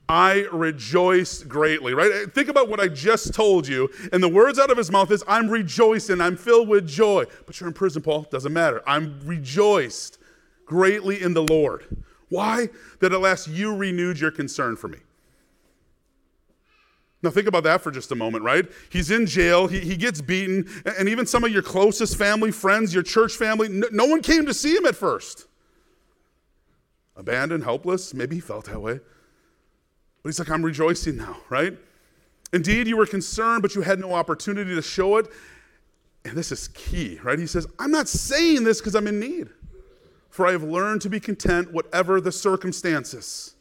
I 0.08 0.48
rejoice 0.52 1.42
greatly, 1.44 1.94
right? 1.94 2.32
Think 2.34 2.48
about 2.50 2.70
what 2.70 2.80
I 2.80 2.88
just 2.88 3.34
told 3.34 3.68
you. 3.68 3.90
And 4.14 4.22
the 4.22 4.30
words 4.30 4.60
out 4.60 4.70
of 4.70 4.78
his 4.78 4.92
mouth 4.92 5.10
is, 5.12 5.24
I'm 5.28 5.50
rejoicing, 5.50 6.22
I'm 6.22 6.38
filled 6.38 6.68
with 6.68 6.88
joy. 6.88 7.26
But 7.46 7.60
you're 7.60 7.68
in 7.68 7.74
prison, 7.74 8.02
Paul. 8.02 8.28
Doesn't 8.30 8.54
matter. 8.54 8.84
I'm 8.86 9.20
rejoiced 9.26 10.20
greatly 10.66 11.22
in 11.22 11.34
the 11.34 11.44
Lord. 11.44 11.86
Why? 12.30 12.70
That 13.00 13.14
at 13.14 13.22
last 13.22 13.48
you 13.48 13.76
renewed 13.76 14.20
your 14.20 14.32
concern 14.32 14.76
for 14.76 14.88
me. 14.88 15.00
Now, 17.24 17.32
think 17.32 17.48
about 17.48 17.64
that 17.64 17.82
for 17.82 17.90
just 17.90 18.12
a 18.12 18.16
moment, 18.16 18.44
right? 18.44 18.66
He's 18.92 19.10
in 19.10 19.26
jail, 19.26 19.66
he, 19.66 19.80
he 19.80 19.98
gets 19.98 20.22
beaten, 20.22 20.70
and 21.00 21.10
even 21.10 21.26
some 21.26 21.44
of 21.44 21.52
your 21.52 21.64
closest 21.64 22.18
family, 22.18 22.52
friends, 22.52 22.94
your 22.94 23.02
church 23.02 23.34
family, 23.34 23.68
no, 23.68 23.88
no 23.92 24.06
one 24.06 24.22
came 24.22 24.46
to 24.46 24.54
see 24.54 24.76
him 24.76 24.86
at 24.86 24.96
first. 24.96 25.48
Abandoned, 27.16 27.64
helpless, 27.64 28.14
maybe 28.14 28.36
he 28.36 28.42
felt 28.42 28.66
that 28.66 28.80
way. 28.80 29.00
But 30.26 30.30
he's 30.30 30.40
like, 30.40 30.50
I'm 30.50 30.66
rejoicing 30.66 31.18
now, 31.18 31.38
right? 31.50 31.78
Indeed, 32.52 32.88
you 32.88 32.98
were 32.98 33.06
concerned, 33.06 33.62
but 33.62 33.76
you 33.76 33.84
had 33.84 34.00
no 34.00 34.16
opportunity 34.16 34.74
to 34.74 34.82
show 34.82 35.18
it. 35.18 35.28
And 36.24 36.36
this 36.36 36.52
is 36.52 36.68
key, 36.70 37.20
right? 37.22 37.38
He 37.38 37.46
says, 37.46 37.68
I'm 37.78 37.92
not 37.92 38.08
saying 38.08 38.64
this 38.64 38.82
because 38.82 38.96
I'm 38.96 39.06
in 39.06 39.20
need, 39.20 39.50
for 40.32 40.48
I 40.48 40.52
have 40.54 40.64
learned 40.64 41.02
to 41.02 41.10
be 41.10 41.20
content, 41.20 41.72
whatever 41.72 42.20
the 42.20 42.32
circumstances. 42.32 43.54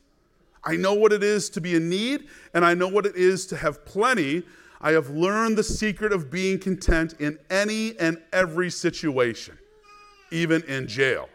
I 0.64 0.76
know 0.76 0.94
what 0.94 1.12
it 1.12 1.22
is 1.22 1.50
to 1.50 1.60
be 1.60 1.74
in 1.74 1.90
need, 1.90 2.28
and 2.54 2.64
I 2.64 2.72
know 2.72 2.88
what 2.88 3.04
it 3.04 3.14
is 3.14 3.44
to 3.48 3.58
have 3.58 3.84
plenty. 3.84 4.42
I 4.80 4.92
have 4.92 5.10
learned 5.10 5.58
the 5.58 5.62
secret 5.62 6.14
of 6.14 6.30
being 6.30 6.58
content 6.58 7.12
in 7.20 7.38
any 7.50 7.94
and 7.98 8.16
every 8.32 8.70
situation, 8.70 9.58
even 10.30 10.62
in 10.62 10.88
jail. 10.88 11.28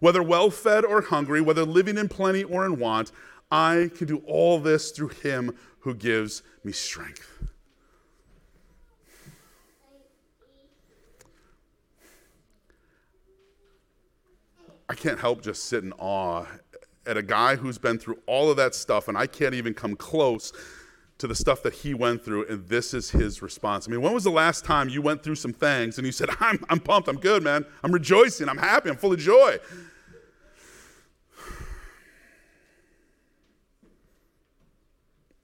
Whether 0.00 0.22
well 0.22 0.50
fed 0.50 0.86
or 0.86 1.02
hungry, 1.02 1.42
whether 1.42 1.66
living 1.66 1.98
in 1.98 2.08
plenty 2.08 2.42
or 2.42 2.64
in 2.64 2.78
want, 2.78 3.12
I 3.50 3.90
can 3.96 4.06
do 4.06 4.18
all 4.26 4.58
this 4.58 4.90
through 4.90 5.08
him 5.08 5.54
who 5.80 5.94
gives 5.94 6.42
me 6.64 6.72
strength. 6.72 7.30
I 14.88 14.94
can't 14.94 15.18
help 15.18 15.42
just 15.42 15.64
sit 15.64 15.82
in 15.82 15.92
awe 15.98 16.46
at 17.06 17.16
a 17.16 17.22
guy 17.22 17.56
who's 17.56 17.78
been 17.78 17.98
through 17.98 18.18
all 18.26 18.50
of 18.50 18.56
that 18.56 18.74
stuff, 18.74 19.08
and 19.08 19.16
I 19.16 19.26
can't 19.26 19.54
even 19.54 19.74
come 19.74 19.96
close 19.96 20.52
to 21.18 21.26
the 21.26 21.34
stuff 21.34 21.62
that 21.62 21.72
he 21.72 21.94
went 21.94 22.24
through, 22.24 22.46
and 22.46 22.68
this 22.68 22.92
is 22.92 23.10
his 23.10 23.40
response. 23.40 23.88
I 23.88 23.90
mean, 23.90 24.02
when 24.02 24.12
was 24.12 24.24
the 24.24 24.30
last 24.30 24.64
time 24.64 24.88
you 24.88 25.00
went 25.00 25.22
through 25.22 25.36
some 25.36 25.52
things 25.52 25.98
and 25.98 26.06
you 26.06 26.12
said, 26.12 26.28
I'm, 26.40 26.62
I'm 26.68 26.78
pumped, 26.78 27.08
I'm 27.08 27.18
good, 27.18 27.42
man, 27.42 27.64
I'm 27.82 27.92
rejoicing, 27.92 28.48
I'm 28.48 28.58
happy, 28.58 28.90
I'm 28.90 28.96
full 28.96 29.12
of 29.12 29.18
joy? 29.18 29.58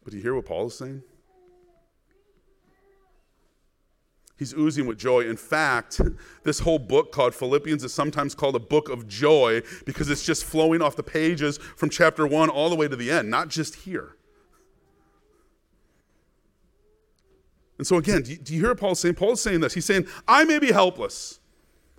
But 0.05 0.11
do 0.11 0.17
you 0.17 0.23
hear 0.23 0.35
what 0.35 0.47
Paul 0.47 0.67
is 0.67 0.79
saying? 0.79 1.03
He's 4.39 4.55
oozing 4.55 4.87
with 4.87 4.99
joy. 4.99 5.21
In 5.21 5.37
fact, 5.37 6.01
this 6.43 6.59
whole 6.61 6.81
book 6.81 7.13
called 7.13 7.35
Philippians 7.35 7.85
is 7.85 7.95
sometimes 7.95 8.35
called 8.35 8.57
a 8.57 8.61
book 8.61 8.89
of 8.89 9.07
joy 9.07 9.63
because 9.87 10.11
it's 10.11 10.25
just 10.25 10.45
flowing 10.45 10.83
off 10.83 10.97
the 10.97 11.03
pages 11.03 11.59
from 11.59 11.91
chapter 11.91 12.27
1 12.27 12.51
all 12.51 12.69
the 12.69 12.75
way 12.75 12.89
to 12.89 12.97
the 12.97 13.11
end, 13.11 13.31
not 13.31 13.49
just 13.49 13.77
here. 13.77 14.17
And 17.79 17.87
so, 17.87 17.97
again, 17.97 18.23
do 18.23 18.55
you, 18.55 18.61
hear 18.61 18.75
Paul 18.75 18.95
saying? 18.95 19.15
Paul's 19.15 19.41
saying 19.41 19.61
this. 19.61 19.75
He's 19.75 19.85
saying, 19.85 20.07
I 20.29 20.45
may 20.45 20.59
be 20.59 20.73
helpless. 20.73 21.41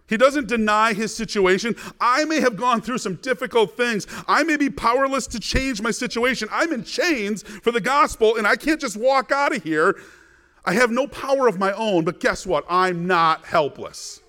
He 0.07 0.17
doesn't 0.17 0.48
deny 0.48 0.93
his 0.93 1.15
situation. 1.15 1.75
I 2.00 2.25
may 2.25 2.41
have 2.41 2.57
gone 2.57 2.81
through 2.81 2.98
some 2.98 3.15
difficult 3.15 3.77
things. 3.77 4.05
I 4.27 4.43
may 4.43 4.57
be 4.57 4.69
powerless 4.69 5.27
to 5.27 5.39
change 5.39 5.81
my 5.81 5.91
situation. 5.91 6.50
I'm 6.51 6.74
in 6.74 6.83
chains 6.83 7.43
for 7.43 7.72
the 7.72 7.81
gospel, 7.81 8.36
and 8.36 8.45
I 8.45 8.55
can't 8.55 8.81
just 8.81 8.98
walk 8.98 9.31
out 9.31 9.55
of 9.55 9.63
here. 9.63 9.98
I 10.65 10.74
have 10.74 10.91
no 10.91 11.07
power 11.07 11.48
of 11.48 11.57
my 11.57 11.72
own, 11.74 12.03
but 12.03 12.19
guess 12.19 12.45
what? 12.45 12.65
I'm 12.69 13.07
not 13.07 13.45
helpless. 13.45 14.22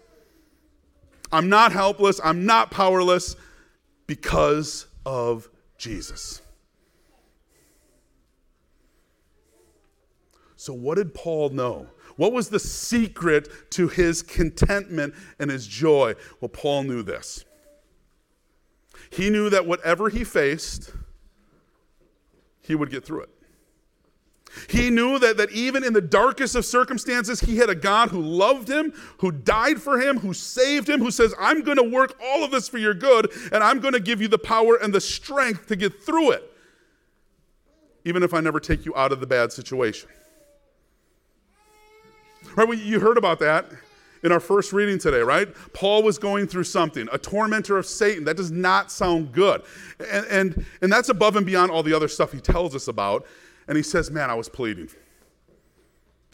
I'm 1.33 1.49
not 1.49 1.73
helpless. 1.73 2.21
I'm 2.23 2.47
not 2.47 2.71
powerless 2.71 3.35
because 4.07 4.87
of 5.05 5.49
Jesus. 5.77 6.41
So, 10.57 10.73
what 10.73 10.97
did 10.97 11.15
Paul 11.15 11.51
know? 11.51 11.89
What 12.17 12.33
was 12.33 12.49
the 12.49 12.59
secret 12.59 13.49
to 13.71 13.89
his 13.89 14.23
contentment 14.23 15.15
and 15.39 15.51
his 15.51 15.67
joy? 15.67 16.15
Well, 16.41 16.49
Paul 16.49 16.85
knew 16.85 17.03
this. 17.03 17.45
He 19.11 19.31
knew 19.31 19.51
that 19.51 19.67
whatever 19.67 20.09
he 20.09 20.25
faced, 20.25 20.93
he 22.61 22.75
would 22.75 22.91
get 22.91 23.05
through 23.05 23.23
it. 23.23 23.31
He 24.69 24.91
knew 24.91 25.19
that, 25.19 25.37
that 25.39 25.51
even 25.51 25.83
in 25.83 25.93
the 25.93 26.01
darkest 26.01 26.55
of 26.55 26.65
circumstances, 26.65 27.41
he 27.41 27.57
had 27.57 27.69
a 27.69 27.75
God 27.75 28.11
who 28.11 28.21
loved 28.21 28.69
him, 28.69 28.93
who 29.19 29.33
died 29.33 29.81
for 29.81 30.01
him, 30.01 30.19
who 30.21 30.33
saved 30.33 30.89
him, 30.89 31.01
who 31.01 31.11
says, 31.11 31.35
I'm 31.41 31.63
going 31.63 31.77
to 31.77 31.83
work 31.83 32.17
all 32.23 32.45
of 32.45 32.53
this 32.53 32.69
for 32.69 32.79
your 32.79 32.95
good, 32.95 33.33
and 33.53 33.65
I'm 33.65 33.81
going 33.81 33.95
to 33.95 34.01
give 34.01 34.23
you 34.23 34.29
the 34.29 34.39
power 34.39 34.77
and 34.77 34.95
the 34.95 35.01
strength 35.01 35.67
to 35.67 35.77
get 35.77 36.03
through 36.03 36.33
it, 36.33 36.53
even 38.05 38.23
if 38.23 38.33
I 38.33 38.41
never 38.41 38.61
take 38.61 38.85
you 38.85 38.95
out 38.95 39.11
of 39.11 39.19
the 39.19 39.27
bad 39.27 39.53
situation. 39.53 40.09
Right? 42.57 42.79
You 42.79 43.01
heard 43.01 43.19
about 43.19 43.39
that 43.41 43.71
in 44.23 44.33
our 44.33 44.41
first 44.41 44.73
reading 44.73 44.99
today, 44.99 45.21
right? 45.21 45.49
Paul 45.75 46.03
was 46.03 46.19
going 46.19 46.47
through 46.47 46.65
something, 46.65 47.09
a 47.13 47.19
tormentor 47.19 47.77
of 47.77 47.87
Satan. 47.87 48.25
That 48.25 48.37
does 48.37 48.51
not 48.51 48.91
sound 48.91 49.33
good. 49.33 49.63
And, 50.11 50.27
and, 50.27 50.67
and 50.81 50.93
that's 50.93 51.11
above 51.11 51.37
and 51.37 51.45
beyond 51.45 51.71
all 51.71 51.83
the 51.83 51.95
other 51.95 52.09
stuff 52.09 52.33
he 52.33 52.41
tells 52.41 52.75
us 52.75 52.89
about. 52.89 53.27
And 53.69 53.77
he 53.77 53.83
says, 53.83 54.11
Man, 54.11 54.31
I 54.31 54.35
was 54.35 54.49
pleading. 54.49 54.89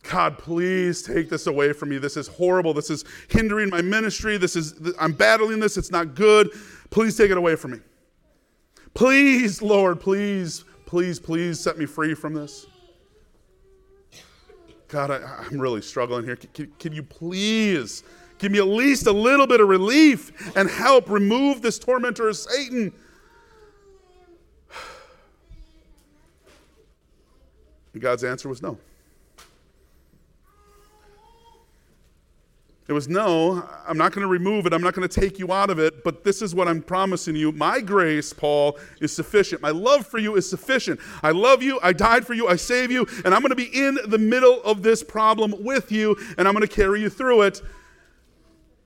God, 0.03 0.39
please 0.39 1.03
take 1.03 1.29
this 1.29 1.47
away 1.47 1.73
from 1.73 1.91
me. 1.91 1.99
This 1.99 2.17
is 2.17 2.27
horrible. 2.27 2.73
This 2.73 2.91
is 2.91 3.05
hindering 3.29 3.69
my 3.69 3.83
ministry. 3.83 4.39
This 4.39 4.57
is 4.57 4.75
I'm 4.99 5.13
battling 5.13 5.61
this. 5.61 5.77
It's 5.77 5.91
not 5.91 6.15
good. 6.15 6.51
Please 6.91 7.17
take 7.17 7.31
it 7.31 7.37
away 7.37 7.57
from 7.57 7.73
me. 7.73 7.79
Please, 8.95 9.63
Lord, 9.63 10.01
please, 10.01 10.65
please, 10.87 11.21
please 11.21 11.61
set 11.61 11.79
me 11.79 11.87
free 11.87 12.15
from 12.15 12.35
this. 12.35 12.67
God, 14.91 15.11
I, 15.13 15.45
am 15.51 15.61
really 15.61 15.83
struggling 15.83 16.25
here. 16.25 16.37
Can, 16.37 16.51
can, 16.53 16.73
can 16.79 16.93
you 16.93 17.03
please 17.03 18.03
give 18.39 18.51
me 18.51 18.59
at 18.59 18.67
least 18.67 19.07
a 19.07 19.13
little 19.13 19.47
bit 19.47 19.61
of 19.61 19.69
relief 19.69 20.57
and 20.57 20.69
help 20.69 21.09
remove 21.09 21.63
this 21.63 21.79
tormentor 21.79 22.29
of 22.29 22.37
Satan? 22.37 22.93
And 27.93 28.01
God's 28.01 28.23
answer 28.23 28.49
was 28.49 28.63
no. 28.63 28.79
It 32.91 32.93
was 32.93 33.07
no, 33.07 33.65
I'm 33.87 33.97
not 33.97 34.11
going 34.11 34.23
to 34.23 34.29
remove 34.29 34.67
it. 34.67 34.73
I'm 34.73 34.83
not 34.83 34.95
going 34.95 35.09
to 35.09 35.21
take 35.21 35.39
you 35.39 35.53
out 35.53 35.71
of 35.71 35.79
it, 35.79 36.03
but 36.03 36.25
this 36.25 36.43
is 36.43 36.57
what 36.57 36.67
I'm 36.67 36.83
promising 36.83 37.37
you. 37.37 37.53
My 37.53 37.81
grace, 37.81 38.33
Paul, 38.33 38.81
is 39.01 39.15
sufficient. 39.15 39.63
My 39.63 39.71
love 39.71 40.09
for 40.09 40.19
you 40.19 40.35
is 40.35 40.51
sufficient. 40.51 40.99
I 41.23 41.31
love 41.31 41.63
you. 41.63 41.79
I 41.85 41.93
died 41.93 42.27
for 42.27 42.35
you. 42.35 42.49
I 42.49 42.57
save 42.57 42.91
you. 42.91 43.07
And 43.25 43.33
I'm 43.33 43.43
going 43.43 43.51
to 43.51 43.55
be 43.55 43.71
in 43.73 43.97
the 44.09 44.19
middle 44.19 44.61
of 44.65 44.83
this 44.83 45.05
problem 45.05 45.55
with 45.63 45.93
you, 45.93 46.17
and 46.37 46.49
I'm 46.49 46.53
going 46.53 46.67
to 46.67 46.75
carry 46.75 47.01
you 47.01 47.09
through 47.09 47.43
it. 47.43 47.63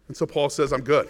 And 0.08 0.14
so 0.14 0.26
Paul 0.26 0.50
says, 0.50 0.74
I'm 0.74 0.82
good. 0.82 1.08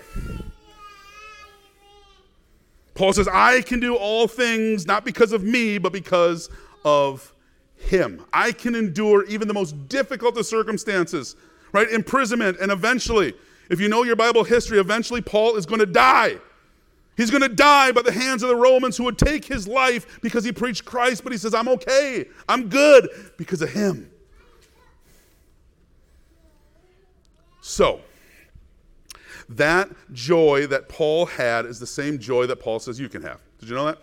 Paul 2.95 3.12
says, 3.12 3.27
I 3.27 3.62
can 3.62 3.81
do 3.81 3.97
all 3.97 4.29
things 4.29 4.87
not 4.87 5.05
because 5.05 5.33
of 5.33 5.42
me, 5.42 5.79
but 5.79 5.92
because 5.92 6.49
of 6.85 7.35
him. 7.75 8.25
I 8.33 8.53
can 8.53 8.77
endure 8.77 9.25
even 9.25 9.49
the 9.49 9.55
most 9.55 9.88
difficult 9.88 10.38
of 10.38 10.47
circumstances 10.47 11.35
right? 11.75 11.91
Imprisonment, 11.91 12.57
and 12.61 12.73
eventually, 12.73 13.35
if 13.69 13.81
you 13.81 13.89
know 13.89 14.05
your 14.05 14.17
Bible 14.17 14.45
history, 14.45 14.79
eventually 14.79 15.21
Paul 15.21 15.57
is 15.57 15.67
going 15.67 15.81
to 15.81 15.87
die. 15.87 16.39
He's 17.17 17.31
going 17.31 17.43
to 17.43 17.49
die 17.49 17.93
by 17.93 18.03
the 18.03 18.13
hands 18.13 18.43
of 18.43 18.49
the 18.49 18.57
Romans 18.57 18.97
who 18.97 19.05
would 19.05 19.19
take 19.19 19.45
his 19.45 19.69
life 19.69 20.21
because 20.21 20.45
he 20.45 20.53
preached 20.53 20.85
Christ, 20.85 21.23
but 21.23 21.33
he 21.33 21.39
says, 21.39 21.53
I'm 21.53 21.69
okay. 21.69 22.27
I'm 22.49 22.69
good 22.69 23.09
because 23.37 23.61
of 23.61 23.71
him. 23.71 24.11
So, 27.61 28.01
that 29.49 29.91
joy 30.13 30.67
that 30.69 30.89
Paul 30.89 31.27
had 31.27 31.67
is 31.67 31.81
the 31.81 31.87
same 31.87 32.19
joy 32.19 32.47
that 32.47 32.57
Paul 32.61 32.79
says 32.79 33.01
you 33.01 33.09
can 33.09 33.23
have. 33.23 33.41
Did 33.59 33.69
you 33.69 33.75
know 33.75 33.87
that? 33.87 33.99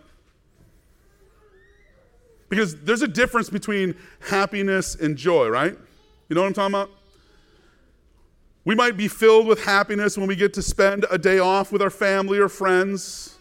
Because 2.50 2.76
there's 2.82 3.02
a 3.02 3.08
difference 3.08 3.50
between 3.50 3.96
happiness 4.20 4.96
and 4.96 5.16
joy, 5.16 5.48
right? 5.48 5.78
You 6.28 6.36
know 6.36 6.42
what 6.42 6.48
I'm 6.48 6.54
talking 6.54 6.76
about? 6.76 6.92
We 8.64 8.76
might 8.76 8.96
be 8.96 9.08
filled 9.08 9.48
with 9.48 9.64
happiness 9.64 10.18
when 10.18 10.28
we 10.28 10.36
get 10.36 10.54
to 10.54 10.62
spend 10.62 11.06
a 11.10 11.18
day 11.18 11.40
off 11.40 11.72
with 11.72 11.82
our 11.82 11.90
family 11.90 12.38
or 12.38 12.48
friends. 12.48 13.38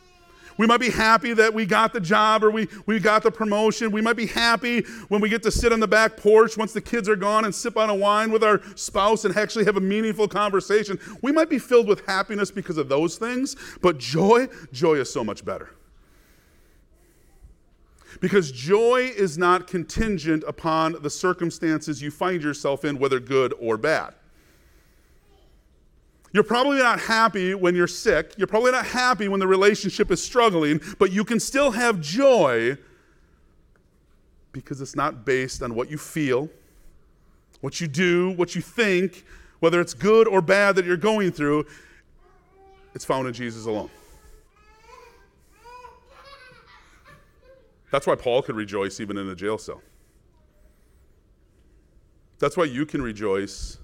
We 0.57 0.67
might 0.67 0.81
be 0.81 0.91
happy 0.91 1.33
that 1.35 1.55
we 1.55 1.65
got 1.65 1.93
the 1.93 2.01
job 2.01 2.45
or 2.45 2.51
we, 2.51 2.69
we 2.85 3.01
got 3.01 3.23
the 3.23 3.31
promotion. 3.31 3.91
We 3.91 4.03
might 4.03 4.17
be 4.17 4.27
happy 4.27 4.83
when 5.09 5.21
we 5.21 5.31
get 5.31 5.43
to 5.45 5.51
sit 5.51 5.73
on 5.73 5.81
the 5.81 5.89
back 5.89 6.19
porch 6.19 6.59
once 6.59 6.75
the 6.75 6.83
kids 6.83 7.09
are 7.09 7.17
gone 7.17 7.47
and 7.47 7.55
sip 7.55 7.79
on 7.79 7.89
a 7.89 7.95
wine 7.95 8.31
with 8.31 8.45
our 8.45 8.61
spouse 8.77 9.25
and 9.25 9.35
actually 9.37 9.65
have 9.65 9.79
a 9.79 9.81
meaningful 9.81 10.29
conversation. 10.29 10.99
We 11.23 11.33
might 11.33 11.49
be 11.49 11.59
filled 11.59 11.89
with 11.89 12.05
happiness 12.05 12.51
because 12.51 12.77
of 12.77 12.91
those 12.91 13.17
things, 13.17 13.57
but 13.81 13.97
joy, 13.97 14.49
joy 14.71 14.97
is 14.97 15.11
so 15.11 15.25
much 15.25 15.47
better. 15.47 15.71
Because 18.21 18.53
joy 18.53 19.13
is 19.17 19.39
not 19.39 19.67
contingent 19.67 20.45
upon 20.47 21.01
the 21.01 21.09
circumstances 21.09 22.03
you 22.03 22.11
find 22.11 22.43
yourself 22.43 22.85
in, 22.85 22.99
whether 22.99 23.19
good 23.19 23.55
or 23.59 23.79
bad. 23.79 24.15
You're 26.33 26.45
probably 26.45 26.79
not 26.79 27.01
happy 27.01 27.55
when 27.55 27.75
you're 27.75 27.89
sick. 27.89 28.35
You're 28.37 28.47
probably 28.47 28.71
not 28.71 28.87
happy 28.87 29.27
when 29.29 29.41
the 29.41 29.49
relationship 29.49 30.11
is 30.11 30.23
struggling, 30.23 30.81
but 30.99 31.13
you 31.13 31.25
can 31.25 31.41
still 31.41 31.73
have 31.73 32.01
joy 32.01 32.77
because 34.53 34.81
it's 34.81 34.97
not 34.97 35.25
based 35.25 35.63
on 35.63 35.75
what 35.75 35.91
you 35.91 35.99
feel, 35.99 36.49
what 37.61 37.81
you 37.81 37.89
do, 37.89 38.31
what 38.31 38.55
you 38.55 38.63
think, 38.63 39.25
whether 39.59 39.81
it's 39.81 39.95
good 39.95 40.29
or 40.29 40.41
bad 40.41 40.77
that 40.77 40.85
you're 40.85 40.97
going 40.97 41.33
through. 41.33 41.67
It's 42.95 43.05
found 43.05 43.27
in 43.27 43.35
Jesus 43.35 43.67
alone. 43.67 43.91
That's 47.91 48.07
why 48.07 48.15
Paul 48.15 48.43
could 48.43 48.55
rejoice 48.55 49.01
even 49.01 49.19
in 49.19 49.29
a 49.29 49.35
jail 49.35 49.59
cell. 49.59 49.83
That's 52.39 52.57
why 52.57 52.65
you 52.65 52.87
can 52.87 53.03
rejoice 53.03 53.79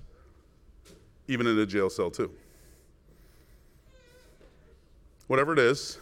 even 1.28 1.46
in 1.46 1.58
a 1.58 1.66
jail 1.66 1.90
cell, 1.90 2.10
too. 2.10 2.30
Whatever 5.26 5.52
it 5.52 5.58
is 5.58 5.98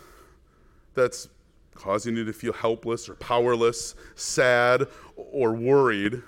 that's 0.95 1.29
causing 1.75 2.17
you 2.17 2.25
to 2.25 2.33
feel 2.33 2.53
helpless 2.53 3.09
or 3.09 3.15
powerless, 3.15 3.95
sad, 4.15 4.87
or 5.17 5.53
worried, 5.53 6.23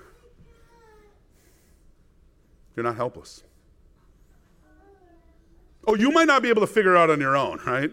you're 2.75 2.83
not 2.83 2.95
helpless. 2.95 3.43
Oh, 5.87 5.95
you 5.95 6.11
might 6.11 6.27
not 6.27 6.41
be 6.41 6.49
able 6.49 6.61
to 6.61 6.67
figure 6.67 6.95
it 6.95 6.97
out 6.97 7.09
on 7.09 7.19
your 7.19 7.37
own, 7.37 7.59
right? 7.65 7.91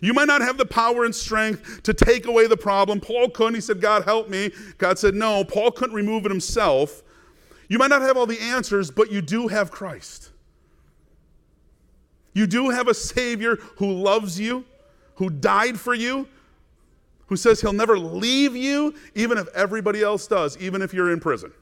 You 0.00 0.14
might 0.14 0.26
not 0.26 0.40
have 0.40 0.56
the 0.56 0.64
power 0.64 1.04
and 1.04 1.14
strength 1.14 1.82
to 1.82 1.92
take 1.92 2.26
away 2.26 2.46
the 2.46 2.56
problem. 2.56 3.00
Paul 3.00 3.28
couldn't. 3.28 3.54
He 3.54 3.60
said, 3.60 3.80
God, 3.80 4.04
help 4.04 4.30
me. 4.30 4.50
God 4.78 4.98
said, 4.98 5.14
No. 5.14 5.44
Paul 5.44 5.70
couldn't 5.70 5.94
remove 5.94 6.24
it 6.24 6.30
himself. 6.30 7.02
You 7.70 7.78
might 7.78 7.88
not 7.88 8.02
have 8.02 8.16
all 8.16 8.26
the 8.26 8.40
answers, 8.40 8.90
but 8.90 9.12
you 9.12 9.22
do 9.22 9.46
have 9.46 9.70
Christ. 9.70 10.30
You 12.34 12.48
do 12.48 12.70
have 12.70 12.88
a 12.88 12.94
Savior 12.94 13.58
who 13.76 13.92
loves 13.92 14.40
you, 14.40 14.64
who 15.14 15.30
died 15.30 15.78
for 15.78 15.94
you, 15.94 16.26
who 17.28 17.36
says 17.36 17.60
he'll 17.60 17.72
never 17.72 17.96
leave 17.96 18.56
you, 18.56 18.92
even 19.14 19.38
if 19.38 19.46
everybody 19.54 20.02
else 20.02 20.26
does, 20.26 20.58
even 20.58 20.82
if 20.82 20.92
you're 20.92 21.12
in 21.12 21.20
prison. 21.20 21.52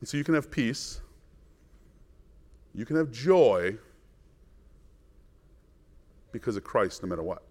And 0.00 0.08
so 0.08 0.16
you 0.16 0.24
can 0.24 0.34
have 0.34 0.50
peace, 0.50 1.00
you 2.74 2.84
can 2.84 2.96
have 2.96 3.12
joy 3.12 3.78
because 6.32 6.56
of 6.56 6.64
Christ, 6.64 7.04
no 7.04 7.08
matter 7.08 7.22
what. 7.22 7.44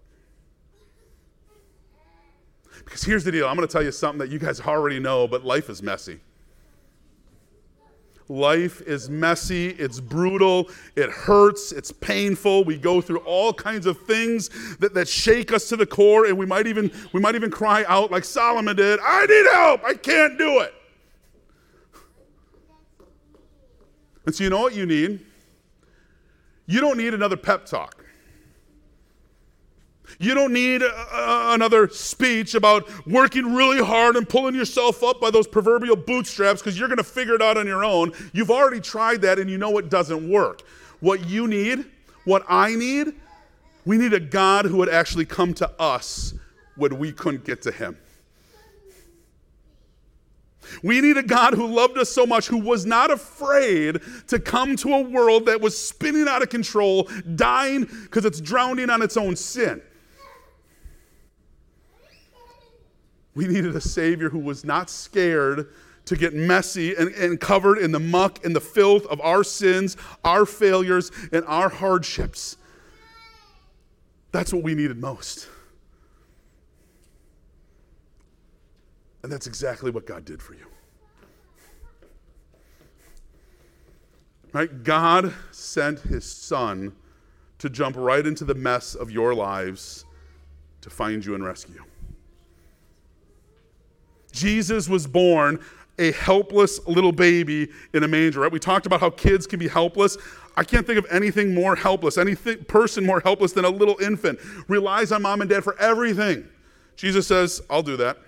Because 2.84 3.02
here's 3.04 3.24
the 3.24 3.32
deal 3.32 3.46
I'm 3.46 3.56
going 3.56 3.66
to 3.66 3.72
tell 3.72 3.82
you 3.82 3.92
something 3.92 4.18
that 4.18 4.30
you 4.30 4.38
guys 4.38 4.60
already 4.60 4.98
know, 4.98 5.28
but 5.28 5.44
life 5.44 5.68
is 5.70 5.82
messy. 5.82 6.20
life 8.30 8.80
is 8.82 9.10
messy, 9.10 9.70
it's 9.70 9.98
brutal, 9.98 10.70
it 10.94 11.10
hurts, 11.10 11.72
it's 11.72 11.90
painful. 11.90 12.64
We 12.64 12.78
go 12.78 13.00
through 13.00 13.18
all 13.18 13.52
kinds 13.52 13.86
of 13.86 13.98
things 14.02 14.76
that, 14.76 14.94
that 14.94 15.08
shake 15.08 15.52
us 15.52 15.68
to 15.70 15.76
the 15.76 15.86
core, 15.86 16.26
and 16.26 16.38
we 16.38 16.46
might 16.46 16.66
even 16.66 16.90
we 17.12 17.20
might 17.20 17.34
even 17.34 17.50
cry 17.50 17.84
out 17.88 18.10
like 18.10 18.24
Solomon 18.24 18.76
did, 18.76 19.00
I 19.02 19.26
need 19.26 19.46
help, 19.52 19.84
I 19.84 19.94
can't 19.94 20.38
do 20.38 20.60
it. 20.60 20.74
And 24.26 24.34
so 24.34 24.44
you 24.44 24.50
know 24.50 24.60
what 24.60 24.74
you 24.74 24.86
need? 24.86 25.26
You 26.66 26.80
don't 26.80 26.96
need 26.98 27.14
another 27.14 27.36
pep 27.36 27.66
talk. 27.66 27.99
You 30.18 30.34
don't 30.34 30.52
need 30.52 30.82
a, 30.82 31.52
another 31.52 31.88
speech 31.88 32.54
about 32.54 32.88
working 33.06 33.54
really 33.54 33.82
hard 33.82 34.16
and 34.16 34.28
pulling 34.28 34.54
yourself 34.54 35.02
up 35.02 35.20
by 35.20 35.30
those 35.30 35.46
proverbial 35.46 35.96
bootstraps 35.96 36.60
because 36.60 36.78
you're 36.78 36.88
going 36.88 36.98
to 36.98 37.04
figure 37.04 37.34
it 37.34 37.42
out 37.42 37.56
on 37.56 37.66
your 37.66 37.84
own. 37.84 38.12
You've 38.32 38.50
already 38.50 38.80
tried 38.80 39.22
that 39.22 39.38
and 39.38 39.48
you 39.50 39.58
know 39.58 39.78
it 39.78 39.88
doesn't 39.88 40.28
work. 40.28 40.62
What 41.00 41.28
you 41.28 41.46
need, 41.46 41.84
what 42.24 42.44
I 42.48 42.74
need, 42.74 43.14
we 43.86 43.96
need 43.96 44.12
a 44.12 44.20
God 44.20 44.66
who 44.66 44.76
would 44.78 44.90
actually 44.90 45.24
come 45.24 45.54
to 45.54 45.70
us 45.80 46.34
when 46.76 46.98
we 46.98 47.12
couldn't 47.12 47.44
get 47.44 47.62
to 47.62 47.70
him. 47.70 47.96
We 50.82 51.00
need 51.00 51.16
a 51.16 51.22
God 51.22 51.54
who 51.54 51.66
loved 51.66 51.98
us 51.98 52.10
so 52.10 52.26
much, 52.26 52.46
who 52.46 52.58
was 52.58 52.86
not 52.86 53.10
afraid 53.10 54.00
to 54.28 54.38
come 54.38 54.76
to 54.76 54.94
a 54.94 55.00
world 55.00 55.46
that 55.46 55.60
was 55.60 55.76
spinning 55.76 56.28
out 56.28 56.42
of 56.42 56.48
control, 56.48 57.08
dying 57.34 57.88
because 58.04 58.24
it's 58.24 58.40
drowning 58.40 58.90
on 58.90 59.02
its 59.02 59.16
own 59.16 59.36
sin. 59.36 59.82
We 63.34 63.46
needed 63.46 63.76
a 63.76 63.80
Savior 63.80 64.28
who 64.28 64.38
was 64.38 64.64
not 64.64 64.90
scared 64.90 65.68
to 66.06 66.16
get 66.16 66.34
messy 66.34 66.94
and, 66.96 67.14
and 67.14 67.40
covered 67.40 67.78
in 67.78 67.92
the 67.92 68.00
muck 68.00 68.44
and 68.44 68.54
the 68.54 68.60
filth 68.60 69.06
of 69.06 69.20
our 69.20 69.44
sins, 69.44 69.96
our 70.24 70.44
failures, 70.44 71.12
and 71.32 71.44
our 71.46 71.68
hardships. 71.68 72.56
That's 74.32 74.52
what 74.52 74.62
we 74.62 74.74
needed 74.74 74.98
most. 74.98 75.48
And 79.22 79.30
that's 79.30 79.46
exactly 79.46 79.90
what 79.90 80.06
God 80.06 80.24
did 80.24 80.40
for 80.40 80.54
you. 80.54 80.66
Right? 84.52 84.82
God 84.82 85.32
sent 85.52 86.00
his 86.00 86.24
son 86.24 86.92
to 87.58 87.68
jump 87.68 87.96
right 87.96 88.26
into 88.26 88.44
the 88.44 88.54
mess 88.54 88.94
of 88.94 89.10
your 89.10 89.34
lives 89.34 90.04
to 90.80 90.90
find 90.90 91.24
you 91.24 91.34
and 91.34 91.44
rescue 91.44 91.74
you. 91.74 91.89
Jesus 94.30 94.88
was 94.88 95.06
born 95.06 95.60
a 95.98 96.12
helpless 96.12 96.86
little 96.86 97.12
baby 97.12 97.68
in 97.92 98.02
a 98.02 98.08
manger, 98.08 98.40
right? 98.40 98.50
We 98.50 98.58
talked 98.58 98.86
about 98.86 99.00
how 99.00 99.10
kids 99.10 99.46
can 99.46 99.58
be 99.58 99.68
helpless. 99.68 100.16
I 100.56 100.64
can't 100.64 100.86
think 100.86 100.98
of 100.98 101.06
anything 101.10 101.54
more 101.54 101.76
helpless, 101.76 102.16
any 102.16 102.34
person 102.34 103.04
more 103.04 103.20
helpless 103.20 103.52
than 103.52 103.64
a 103.64 103.70
little 103.70 103.98
infant. 104.00 104.38
Relies 104.66 105.12
on 105.12 105.22
mom 105.22 105.42
and 105.42 105.50
dad 105.50 105.62
for 105.62 105.78
everything. 105.78 106.48
Jesus 106.96 107.26
says, 107.26 107.60
I'll 107.68 107.82
do 107.82 107.96
that. 107.98 108.18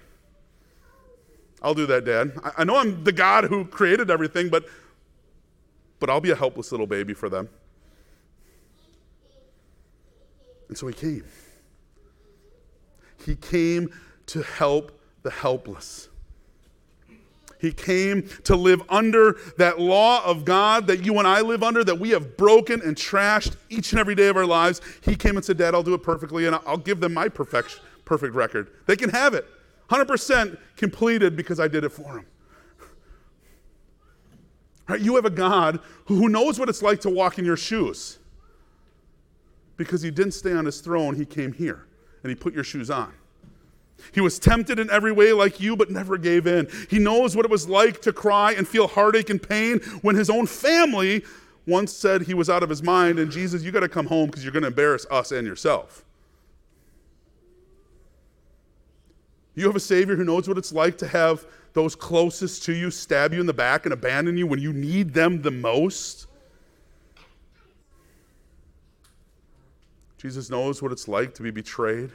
I'll 1.62 1.74
do 1.74 1.86
that, 1.86 2.04
Dad. 2.04 2.32
I, 2.42 2.52
I 2.58 2.64
know 2.64 2.76
I'm 2.76 3.04
the 3.04 3.12
God 3.12 3.44
who 3.44 3.64
created 3.64 4.10
everything, 4.10 4.48
but, 4.48 4.66
but 6.00 6.10
I'll 6.10 6.20
be 6.20 6.30
a 6.30 6.36
helpless 6.36 6.72
little 6.72 6.86
baby 6.86 7.14
for 7.14 7.28
them. 7.28 7.48
And 10.68 10.76
so 10.76 10.86
he 10.86 10.94
came. 10.94 11.24
He 13.24 13.36
came 13.36 13.92
to 14.26 14.42
help 14.42 14.98
the 15.22 15.30
helpless. 15.30 16.08
He 17.62 17.70
came 17.72 18.28
to 18.42 18.56
live 18.56 18.82
under 18.88 19.38
that 19.56 19.78
law 19.78 20.24
of 20.24 20.44
God 20.44 20.88
that 20.88 21.04
you 21.04 21.18
and 21.20 21.28
I 21.28 21.42
live 21.42 21.62
under, 21.62 21.84
that 21.84 22.00
we 22.00 22.10
have 22.10 22.36
broken 22.36 22.82
and 22.82 22.96
trashed 22.96 23.54
each 23.70 23.92
and 23.92 24.00
every 24.00 24.16
day 24.16 24.26
of 24.26 24.36
our 24.36 24.44
lives. 24.44 24.80
He 25.00 25.14
came 25.14 25.36
and 25.36 25.44
said, 25.44 25.58
Dad, 25.58 25.72
I'll 25.72 25.84
do 25.84 25.94
it 25.94 26.02
perfectly, 26.02 26.46
and 26.46 26.56
I'll 26.66 26.76
give 26.76 26.98
them 26.98 27.14
my 27.14 27.28
perfect, 27.28 27.80
perfect 28.04 28.34
record. 28.34 28.72
They 28.86 28.96
can 28.96 29.10
have 29.10 29.34
it. 29.34 29.46
100% 29.90 30.58
completed 30.76 31.36
because 31.36 31.60
I 31.60 31.68
did 31.68 31.84
it 31.84 31.90
for 31.90 32.14
them. 32.14 32.26
Right? 34.88 35.00
You 35.00 35.14
have 35.14 35.24
a 35.24 35.30
God 35.30 35.78
who 36.06 36.28
knows 36.28 36.58
what 36.58 36.68
it's 36.68 36.82
like 36.82 37.00
to 37.02 37.10
walk 37.10 37.38
in 37.38 37.44
your 37.44 37.56
shoes. 37.56 38.18
Because 39.76 40.02
he 40.02 40.10
didn't 40.10 40.32
stay 40.32 40.52
on 40.52 40.64
his 40.64 40.80
throne, 40.80 41.14
he 41.14 41.24
came 41.24 41.52
here 41.52 41.86
and 42.24 42.30
he 42.30 42.34
put 42.34 42.54
your 42.54 42.64
shoes 42.64 42.90
on. 42.90 43.12
He 44.10 44.20
was 44.20 44.38
tempted 44.38 44.78
in 44.78 44.90
every 44.90 45.12
way 45.12 45.32
like 45.32 45.60
you, 45.60 45.76
but 45.76 45.90
never 45.90 46.18
gave 46.18 46.46
in. 46.46 46.68
He 46.90 46.98
knows 46.98 47.36
what 47.36 47.44
it 47.44 47.50
was 47.50 47.68
like 47.68 48.02
to 48.02 48.12
cry 48.12 48.52
and 48.52 48.66
feel 48.66 48.88
heartache 48.88 49.30
and 49.30 49.40
pain 49.40 49.78
when 50.02 50.16
his 50.16 50.28
own 50.28 50.46
family 50.46 51.24
once 51.66 51.92
said 51.92 52.22
he 52.22 52.34
was 52.34 52.50
out 52.50 52.62
of 52.62 52.68
his 52.68 52.82
mind. 52.82 53.18
And 53.18 53.30
Jesus, 53.30 53.62
you 53.62 53.70
got 53.70 53.80
to 53.80 53.88
come 53.88 54.06
home 54.06 54.26
because 54.26 54.42
you're 54.42 54.52
going 54.52 54.62
to 54.62 54.68
embarrass 54.68 55.06
us 55.10 55.30
and 55.32 55.46
yourself. 55.46 56.04
You 59.54 59.66
have 59.66 59.76
a 59.76 59.80
Savior 59.80 60.16
who 60.16 60.24
knows 60.24 60.48
what 60.48 60.58
it's 60.58 60.72
like 60.72 60.98
to 60.98 61.06
have 61.06 61.44
those 61.74 61.94
closest 61.94 62.64
to 62.64 62.72
you 62.72 62.90
stab 62.90 63.32
you 63.32 63.40
in 63.40 63.46
the 63.46 63.52
back 63.52 63.86
and 63.86 63.92
abandon 63.92 64.36
you 64.36 64.46
when 64.46 64.58
you 64.58 64.72
need 64.72 65.14
them 65.14 65.42
the 65.42 65.50
most. 65.50 66.26
Jesus 70.18 70.50
knows 70.50 70.80
what 70.82 70.92
it's 70.92 71.08
like 71.08 71.34
to 71.34 71.42
be 71.42 71.50
betrayed 71.50 72.10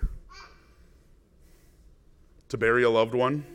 to 2.49 2.57
bury 2.57 2.83
a 2.83 2.89
loved 2.89 3.13
one, 3.13 3.45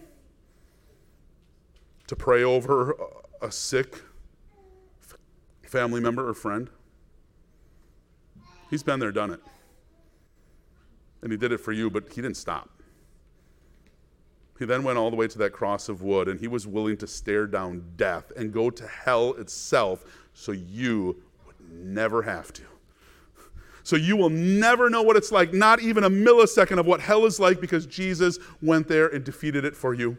to 2.07 2.16
pray 2.16 2.42
over 2.44 2.94
a 3.40 3.50
sick 3.50 4.02
family 5.62 6.00
member 6.00 6.28
or 6.28 6.35
friend. 6.35 6.68
He's 8.70 8.83
been 8.83 9.00
there, 9.00 9.12
done 9.12 9.31
it. 9.31 9.40
And 11.22 11.31
he 11.31 11.38
did 11.38 11.52
it 11.52 11.59
for 11.59 11.72
you, 11.72 11.88
but 11.90 12.12
he 12.12 12.20
didn't 12.20 12.37
stop. 12.37 12.70
He 14.59 14.66
then 14.66 14.83
went 14.83 14.98
all 14.98 15.11
the 15.11 15.16
way 15.16 15.28
to 15.28 15.38
that 15.38 15.52
cross 15.52 15.88
of 15.88 16.02
wood, 16.02 16.28
and 16.28 16.38
he 16.38 16.46
was 16.46 16.66
willing 16.66 16.96
to 16.98 17.07
stare 17.07 17.46
down 17.46 17.85
death 17.96 18.31
and 18.37 18.52
go 18.52 18.70
to 18.70 18.87
hell 18.87 19.33
itself 19.35 20.05
so 20.35 20.52
you 20.52 21.22
would 21.46 21.57
never 21.70 22.22
have 22.22 22.52
to. 22.52 22.62
So 23.84 23.96
you 23.96 24.16
will 24.16 24.30
never 24.30 24.88
know 24.88 25.02
what 25.02 25.16
it's 25.16 25.32
like, 25.32 25.52
not 25.52 25.80
even 25.80 26.04
a 26.04 26.10
millisecond 26.10 26.78
of 26.78 26.86
what 26.86 27.00
hell 27.00 27.26
is 27.26 27.40
like, 27.40 27.60
because 27.60 27.86
Jesus 27.86 28.38
went 28.60 28.88
there 28.88 29.08
and 29.08 29.24
defeated 29.24 29.64
it 29.64 29.76
for 29.76 29.92
you. 29.94 30.16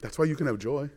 That's 0.00 0.18
why 0.18 0.24
you 0.24 0.36
can 0.36 0.46
have 0.46 0.58
joy. 0.58 0.88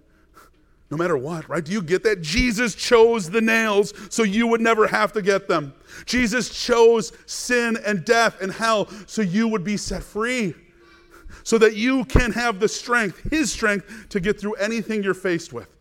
No 0.92 0.98
matter 0.98 1.18
what, 1.18 1.50
right? 1.50 1.64
Do 1.64 1.72
you 1.72 1.82
get 1.82 2.04
that? 2.04 2.22
Jesus 2.22 2.76
chose 2.76 3.30
the 3.30 3.42
nails 3.42 3.94
so 4.10 4.22
you 4.22 4.46
would 4.46 4.62
never 4.62 4.86
have 4.86 5.12
to 5.14 5.24
get 5.24 5.48
them. 5.48 5.74
Jesus 6.06 6.50
chose 6.50 7.12
sin 7.26 7.78
and 7.84 8.06
death 8.06 8.40
and 8.42 8.52
hell 8.52 8.88
so 9.08 9.24
you 9.24 9.48
would 9.48 9.64
be 9.64 9.76
set 9.76 10.04
free. 10.04 10.54
So 11.44 11.58
that 11.58 11.76
you 11.76 12.06
can 12.06 12.32
have 12.32 12.60
the 12.60 12.68
strength, 12.68 13.32
His 13.32 13.52
strength, 13.52 14.08
to 14.10 14.20
get 14.20 14.40
through 14.40 14.54
anything 14.54 15.04
you're 15.04 15.16
faced 15.16 15.52
with 15.52 15.73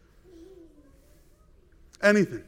anything. 2.03 2.45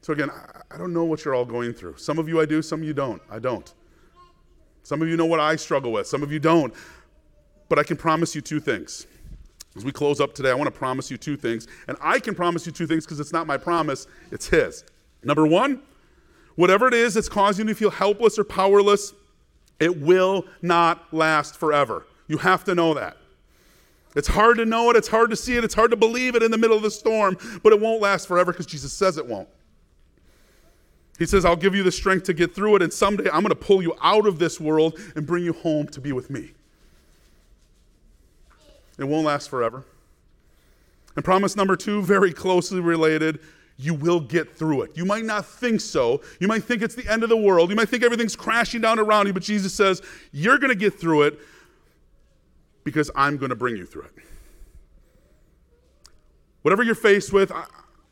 So, 0.00 0.12
again, 0.12 0.30
I 0.70 0.76
don't 0.76 0.92
know 0.92 1.04
what 1.04 1.24
you're 1.24 1.34
all 1.34 1.46
going 1.46 1.72
through. 1.72 1.96
Some 1.96 2.18
of 2.18 2.28
you 2.28 2.40
I 2.40 2.44
do, 2.44 2.60
some 2.60 2.82
of 2.82 2.86
you 2.86 2.92
don't. 2.92 3.22
I 3.30 3.38
don't. 3.38 3.72
Some 4.82 5.00
of 5.00 5.08
you 5.08 5.16
know 5.16 5.24
what 5.24 5.40
I 5.40 5.56
struggle 5.56 5.92
with, 5.92 6.06
some 6.06 6.22
of 6.22 6.30
you 6.30 6.38
don't. 6.38 6.74
But 7.70 7.78
I 7.78 7.84
can 7.84 7.96
promise 7.96 8.34
you 8.34 8.42
two 8.42 8.60
things. 8.60 9.06
As 9.76 9.84
we 9.84 9.90
close 9.90 10.20
up 10.20 10.34
today, 10.34 10.50
I 10.50 10.54
want 10.54 10.66
to 10.66 10.78
promise 10.78 11.10
you 11.10 11.16
two 11.16 11.36
things. 11.36 11.66
And 11.88 11.96
I 12.00 12.20
can 12.20 12.34
promise 12.34 12.66
you 12.66 12.72
two 12.72 12.86
things 12.86 13.04
because 13.04 13.18
it's 13.18 13.32
not 13.32 13.46
my 13.46 13.56
promise, 13.56 14.06
it's 14.30 14.46
His. 14.46 14.84
Number 15.22 15.46
one, 15.46 15.80
whatever 16.56 16.86
it 16.86 16.94
is 16.94 17.14
that's 17.14 17.28
causing 17.28 17.66
you 17.66 17.74
to 17.74 17.78
feel 17.78 17.90
helpless 17.90 18.38
or 18.38 18.44
powerless, 18.44 19.14
it 19.80 20.00
will 20.00 20.44
not 20.60 21.12
last 21.12 21.56
forever. 21.56 22.06
You 22.28 22.36
have 22.38 22.62
to 22.64 22.74
know 22.74 22.94
that. 22.94 23.16
It's 24.14 24.28
hard 24.28 24.58
to 24.58 24.64
know 24.64 24.90
it, 24.90 24.96
it's 24.96 25.08
hard 25.08 25.30
to 25.30 25.36
see 25.36 25.56
it, 25.56 25.64
it's 25.64 25.74
hard 25.74 25.90
to 25.90 25.96
believe 25.96 26.34
it 26.36 26.42
in 26.42 26.50
the 26.50 26.58
middle 26.58 26.76
of 26.76 26.82
the 26.82 26.90
storm, 26.90 27.36
but 27.62 27.72
it 27.72 27.80
won't 27.80 28.00
last 28.00 28.28
forever 28.28 28.52
because 28.52 28.66
Jesus 28.66 28.92
says 28.92 29.18
it 29.18 29.26
won't. 29.26 29.48
He 31.18 31.26
says, 31.26 31.44
I'll 31.44 31.56
give 31.56 31.74
you 31.74 31.82
the 31.82 31.92
strength 31.92 32.24
to 32.24 32.34
get 32.34 32.54
through 32.54 32.76
it, 32.76 32.82
and 32.82 32.92
someday 32.92 33.30
I'm 33.30 33.42
going 33.42 33.50
to 33.50 33.54
pull 33.54 33.82
you 33.82 33.94
out 34.02 34.26
of 34.26 34.38
this 34.38 34.60
world 34.60 34.98
and 35.14 35.26
bring 35.26 35.44
you 35.44 35.52
home 35.52 35.86
to 35.88 36.00
be 36.00 36.12
with 36.12 36.30
me. 36.30 36.52
It 38.98 39.04
won't 39.04 39.26
last 39.26 39.48
forever. 39.48 39.84
And 41.16 41.24
promise 41.24 41.56
number 41.56 41.76
two, 41.76 42.02
very 42.02 42.32
closely 42.32 42.80
related, 42.80 43.40
you 43.76 43.94
will 43.94 44.20
get 44.20 44.56
through 44.56 44.82
it. 44.82 44.96
You 44.96 45.04
might 45.04 45.24
not 45.24 45.46
think 45.46 45.80
so. 45.80 46.20
You 46.40 46.48
might 46.48 46.64
think 46.64 46.82
it's 46.82 46.94
the 46.94 47.08
end 47.10 47.22
of 47.22 47.28
the 47.28 47.36
world. 47.36 47.70
You 47.70 47.76
might 47.76 47.88
think 47.88 48.04
everything's 48.04 48.36
crashing 48.36 48.80
down 48.80 48.98
around 48.98 49.26
you, 49.26 49.32
but 49.32 49.42
Jesus 49.42 49.74
says, 49.74 50.02
You're 50.32 50.58
going 50.58 50.70
to 50.70 50.78
get 50.78 50.98
through 50.98 51.22
it 51.22 51.40
because 52.84 53.10
I'm 53.16 53.38
going 53.38 53.48
to 53.48 53.56
bring 53.56 53.76
you 53.76 53.86
through 53.86 54.02
it. 54.02 54.12
Whatever 56.62 56.82
you're 56.82 56.94
faced 56.94 57.32
with, 57.32 57.50
I, 57.52 57.64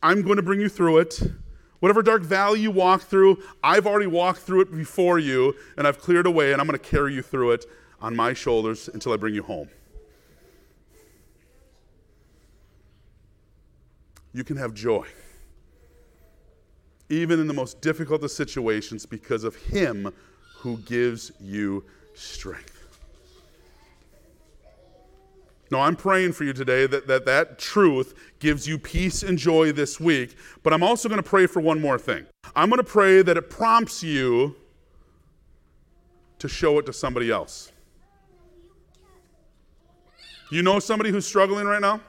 am 0.02 0.22
going 0.22 0.36
to 0.36 0.42
bring 0.42 0.60
you 0.60 0.68
through 0.68 0.98
it. 0.98 1.22
Whatever 1.80 2.02
dark 2.02 2.22
valley 2.22 2.60
you 2.60 2.70
walk 2.70 3.02
through, 3.02 3.42
I've 3.62 3.86
already 3.86 4.06
walked 4.06 4.40
through 4.40 4.62
it 4.62 4.70
before 4.70 5.18
you, 5.18 5.54
and 5.76 5.86
I've 5.86 5.98
cleared 5.98 6.26
away, 6.26 6.52
and 6.52 6.60
I'm 6.60 6.66
going 6.66 6.78
to 6.78 6.84
carry 6.84 7.14
you 7.14 7.22
through 7.22 7.52
it 7.52 7.66
on 8.00 8.14
my 8.14 8.32
shoulders 8.32 8.88
until 8.92 9.12
I 9.12 9.16
bring 9.16 9.34
you 9.34 9.42
home. 9.42 9.68
You 14.34 14.44
can 14.44 14.56
have 14.56 14.74
joy, 14.74 15.06
even 17.08 17.40
in 17.40 17.46
the 17.46 17.54
most 17.54 17.80
difficult 17.80 18.22
of 18.22 18.30
situations, 18.30 19.04
because 19.04 19.44
of 19.44 19.56
Him 19.56 20.12
who 20.58 20.78
gives 20.78 21.32
you 21.40 21.84
strength. 22.14 22.81
No, 25.72 25.80
I'm 25.80 25.96
praying 25.96 26.32
for 26.32 26.44
you 26.44 26.52
today 26.52 26.86
that, 26.86 27.06
that 27.06 27.24
that 27.24 27.58
truth 27.58 28.12
gives 28.40 28.68
you 28.68 28.78
peace 28.78 29.22
and 29.22 29.38
joy 29.38 29.72
this 29.72 29.98
week, 29.98 30.36
but 30.62 30.74
I'm 30.74 30.82
also 30.82 31.08
going 31.08 31.20
to 31.20 31.26
pray 31.26 31.46
for 31.46 31.60
one 31.60 31.80
more 31.80 31.98
thing. 31.98 32.26
I'm 32.54 32.68
going 32.68 32.76
to 32.76 32.84
pray 32.84 33.22
that 33.22 33.38
it 33.38 33.48
prompts 33.48 34.02
you 34.02 34.54
to 36.40 36.46
show 36.46 36.78
it 36.78 36.84
to 36.84 36.92
somebody 36.92 37.30
else. 37.30 37.72
You 40.50 40.62
know 40.62 40.78
somebody 40.78 41.08
who's 41.08 41.26
struggling 41.26 41.64
right 41.64 41.80
now? 41.80 42.02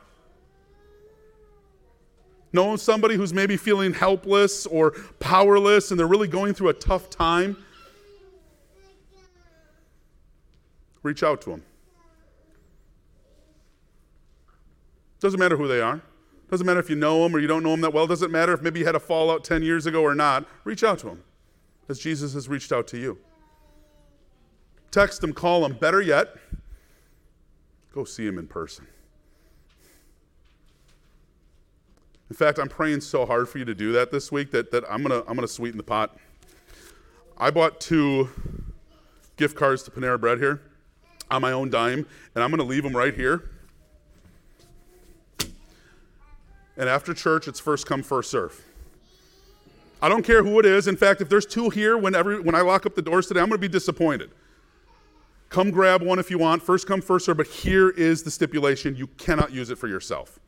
Know 2.51 2.75
somebody 2.75 3.15
who's 3.15 3.33
maybe 3.33 3.55
feeling 3.55 3.93
helpless 3.93 4.65
or 4.65 4.91
powerless 5.21 5.89
and 5.89 5.97
they're 5.97 6.05
really 6.05 6.27
going 6.27 6.53
through 6.53 6.67
a 6.67 6.73
tough 6.73 7.09
time? 7.09 7.55
Reach 11.01 11.23
out 11.23 11.41
to 11.43 11.51
them. 11.51 11.63
Doesn't 15.23 15.39
matter 15.39 15.55
who 15.55 15.69
they 15.69 15.79
are. 15.79 16.01
Doesn't 16.51 16.67
matter 16.67 16.81
if 16.81 16.89
you 16.89 16.97
know 16.97 17.23
them 17.23 17.33
or 17.33 17.39
you 17.39 17.47
don't 17.47 17.63
know 17.63 17.71
them 17.71 17.79
that 17.79 17.93
well. 17.93 18.05
Doesn't 18.05 18.29
matter 18.29 18.51
if 18.51 18.61
maybe 18.61 18.81
you 18.81 18.85
had 18.85 18.93
a 18.93 18.99
fallout 18.99 19.45
10 19.45 19.63
years 19.63 19.85
ago 19.85 20.01
or 20.01 20.13
not. 20.13 20.45
Reach 20.65 20.83
out 20.83 20.99
to 20.99 21.05
them 21.05 21.23
as 21.87 21.97
Jesus 21.97 22.33
has 22.33 22.49
reached 22.49 22.73
out 22.73 22.87
to 22.87 22.97
you. 22.97 23.17
Text 24.91 25.21
them, 25.21 25.31
call 25.31 25.61
them. 25.61 25.77
Better 25.79 26.01
yet, 26.01 26.35
go 27.93 28.03
see 28.03 28.25
them 28.25 28.37
in 28.37 28.47
person. 28.47 28.85
In 32.29 32.35
fact, 32.35 32.59
I'm 32.59 32.67
praying 32.67 32.99
so 32.99 33.25
hard 33.25 33.47
for 33.47 33.59
you 33.59 33.65
to 33.65 33.73
do 33.73 33.93
that 33.93 34.11
this 34.11 34.29
week 34.29 34.51
that, 34.51 34.71
that 34.71 34.83
I'm 34.89 35.03
going 35.03 35.23
to 35.23 35.29
I'm 35.29 35.37
to 35.37 35.47
sweeten 35.47 35.77
the 35.77 35.83
pot. 35.83 36.17
I 37.37 37.49
bought 37.49 37.79
two 37.79 38.27
gift 39.37 39.55
cards 39.55 39.83
to 39.83 39.91
Panera 39.91 40.19
Bread 40.19 40.39
here 40.39 40.61
on 41.31 41.41
my 41.41 41.53
own 41.53 41.69
dime, 41.69 42.05
and 42.35 42.43
I'm 42.43 42.49
going 42.49 42.59
to 42.59 42.65
leave 42.65 42.83
them 42.83 42.93
right 42.93 43.13
here 43.13 43.51
And 46.77 46.89
after 46.89 47.13
church, 47.13 47.47
it's 47.47 47.59
first 47.59 47.85
come, 47.85 48.03
first 48.03 48.31
serve. 48.31 48.61
I 50.01 50.09
don't 50.09 50.23
care 50.23 50.43
who 50.43 50.59
it 50.59 50.65
is. 50.65 50.87
In 50.87 50.97
fact, 50.97 51.21
if 51.21 51.29
there's 51.29 51.45
two 51.45 51.69
here 51.69 51.97
when, 51.97 52.13
every, 52.13 52.39
when 52.39 52.55
I 52.55 52.61
lock 52.61 52.85
up 52.85 52.95
the 52.95 53.01
doors 53.01 53.27
today, 53.27 53.39
I'm 53.39 53.47
going 53.47 53.61
to 53.61 53.67
be 53.67 53.71
disappointed. 53.71 54.31
Come 55.49 55.71
grab 55.71 56.01
one 56.01 56.19
if 56.19 56.31
you 56.31 56.37
want. 56.37 56.63
First 56.63 56.87
come, 56.87 56.99
first 56.99 57.25
serve. 57.25 57.37
But 57.37 57.47
here 57.47 57.89
is 57.91 58.23
the 58.23 58.31
stipulation 58.31 58.95
you 58.95 59.07
cannot 59.07 59.51
use 59.51 59.69
it 59.69 59.77
for 59.77 59.87
yourself. 59.87 60.39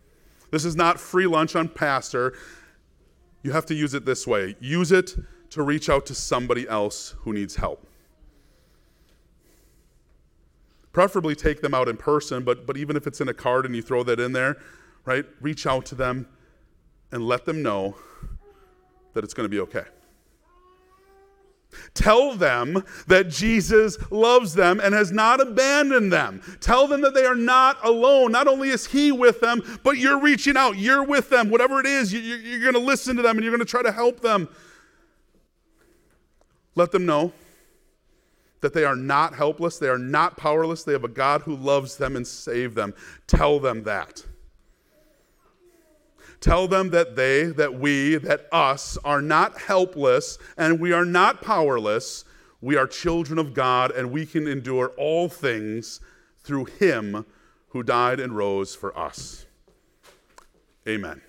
This 0.52 0.66
is 0.66 0.76
not 0.76 1.00
free 1.00 1.28
lunch 1.28 1.56
on 1.56 1.70
pastor. 1.70 2.34
You 3.44 3.52
have 3.52 3.66
to 3.68 3.76
use 3.76 3.94
it 3.94 4.06
this 4.06 4.26
way 4.26 4.56
use 4.60 4.92
it 4.92 5.16
to 5.52 5.62
reach 5.62 5.90
out 5.90 6.06
to 6.08 6.16
somebody 6.16 6.68
else 6.68 7.16
who 7.20 7.32
needs 7.34 7.56
help. 7.56 7.86
Preferably 10.92 11.36
take 11.36 11.62
them 11.62 11.74
out 11.74 11.88
in 11.88 11.98
person, 11.98 12.44
but, 12.44 12.66
but 12.66 12.76
even 12.78 12.96
if 12.96 13.06
it's 13.06 13.22
in 13.22 13.30
a 13.30 13.34
card 13.34 13.66
and 13.66 13.76
you 13.76 13.82
throw 13.82 14.02
that 14.04 14.20
in 14.20 14.32
there, 14.32 14.58
right? 15.06 15.26
Reach 15.42 15.66
out 15.66 15.86
to 15.88 15.96
them 15.96 16.28
and 17.12 17.26
let 17.26 17.46
them 17.46 17.62
know 17.64 17.96
that 19.14 19.24
it's 19.24 19.34
going 19.34 19.46
to 19.46 19.50
be 19.50 19.60
okay. 19.62 19.86
Tell 21.94 22.34
them 22.34 22.84
that 23.08 23.30
Jesus 23.30 23.98
loves 24.12 24.54
them 24.54 24.80
and 24.80 24.94
has 24.94 25.12
not 25.12 25.42
abandoned 25.42 26.12
them. 26.12 26.42
Tell 26.60 26.88
them 26.88 27.02
that 27.02 27.14
they 27.14 27.26
are 27.26 27.36
not 27.36 27.78
alone. 27.84 28.32
Not 28.32 28.48
only 28.48 28.70
is 28.70 28.88
He 28.88 29.12
with 29.12 29.42
them, 29.42 29.62
but 29.84 29.98
you're 29.98 30.20
reaching 30.20 30.58
out. 30.58 30.78
You're 30.78 31.04
with 31.04 31.30
them. 31.30 31.50
Whatever 31.50 31.80
it 31.80 31.86
is, 31.86 32.14
you're 32.14 32.62
going 32.62 32.74
to 32.74 32.80
listen 32.80 33.16
to 33.18 33.22
them 33.22 33.38
and 33.38 33.44
you're 33.44 33.52
going 33.52 33.66
to 33.66 33.70
try 33.70 33.84
to 33.84 33.92
help 33.92 34.22
them. 34.22 34.48
Let 36.76 36.92
them 36.92 37.06
know 37.06 37.34
that 38.62 38.74
they 38.74 38.84
are 38.84 38.96
not 38.96 39.36
helpless, 39.36 39.78
they 39.78 39.88
are 39.88 39.98
not 39.98 40.38
powerless. 40.38 40.84
They 40.84 40.94
have 40.94 41.04
a 41.04 41.10
God 41.10 41.42
who 41.42 41.56
loves 41.56 41.98
them 41.98 42.16
and 42.16 42.26
saved 42.26 42.76
them. 42.76 42.94
Tell 43.28 43.60
them 43.60 43.84
that. 43.84 44.26
Tell 46.46 46.68
them 46.68 46.92
that 46.92 47.16
they, 47.16 47.46
that 47.46 47.74
we, 47.74 48.18
that 48.18 48.48
us 48.52 49.00
are 49.04 49.20
not 49.20 49.58
helpless 49.62 50.38
and 50.56 50.80
we 50.80 50.94
are 50.94 51.04
not 51.04 51.42
powerless. 51.42 52.24
We 52.62 52.78
are 52.78 52.86
children 52.86 53.40
of 53.40 53.56
God 53.56 53.90
and 53.90 54.12
we 54.12 54.28
can 54.28 54.48
endure 54.48 54.90
all 54.90 55.28
things 55.28 56.02
through 56.44 56.66
Him 56.66 57.26
who 57.70 57.82
died 57.82 58.20
and 58.20 58.38
rose 58.38 58.76
for 58.76 58.96
us. 58.96 59.48
Amen. 60.88 61.24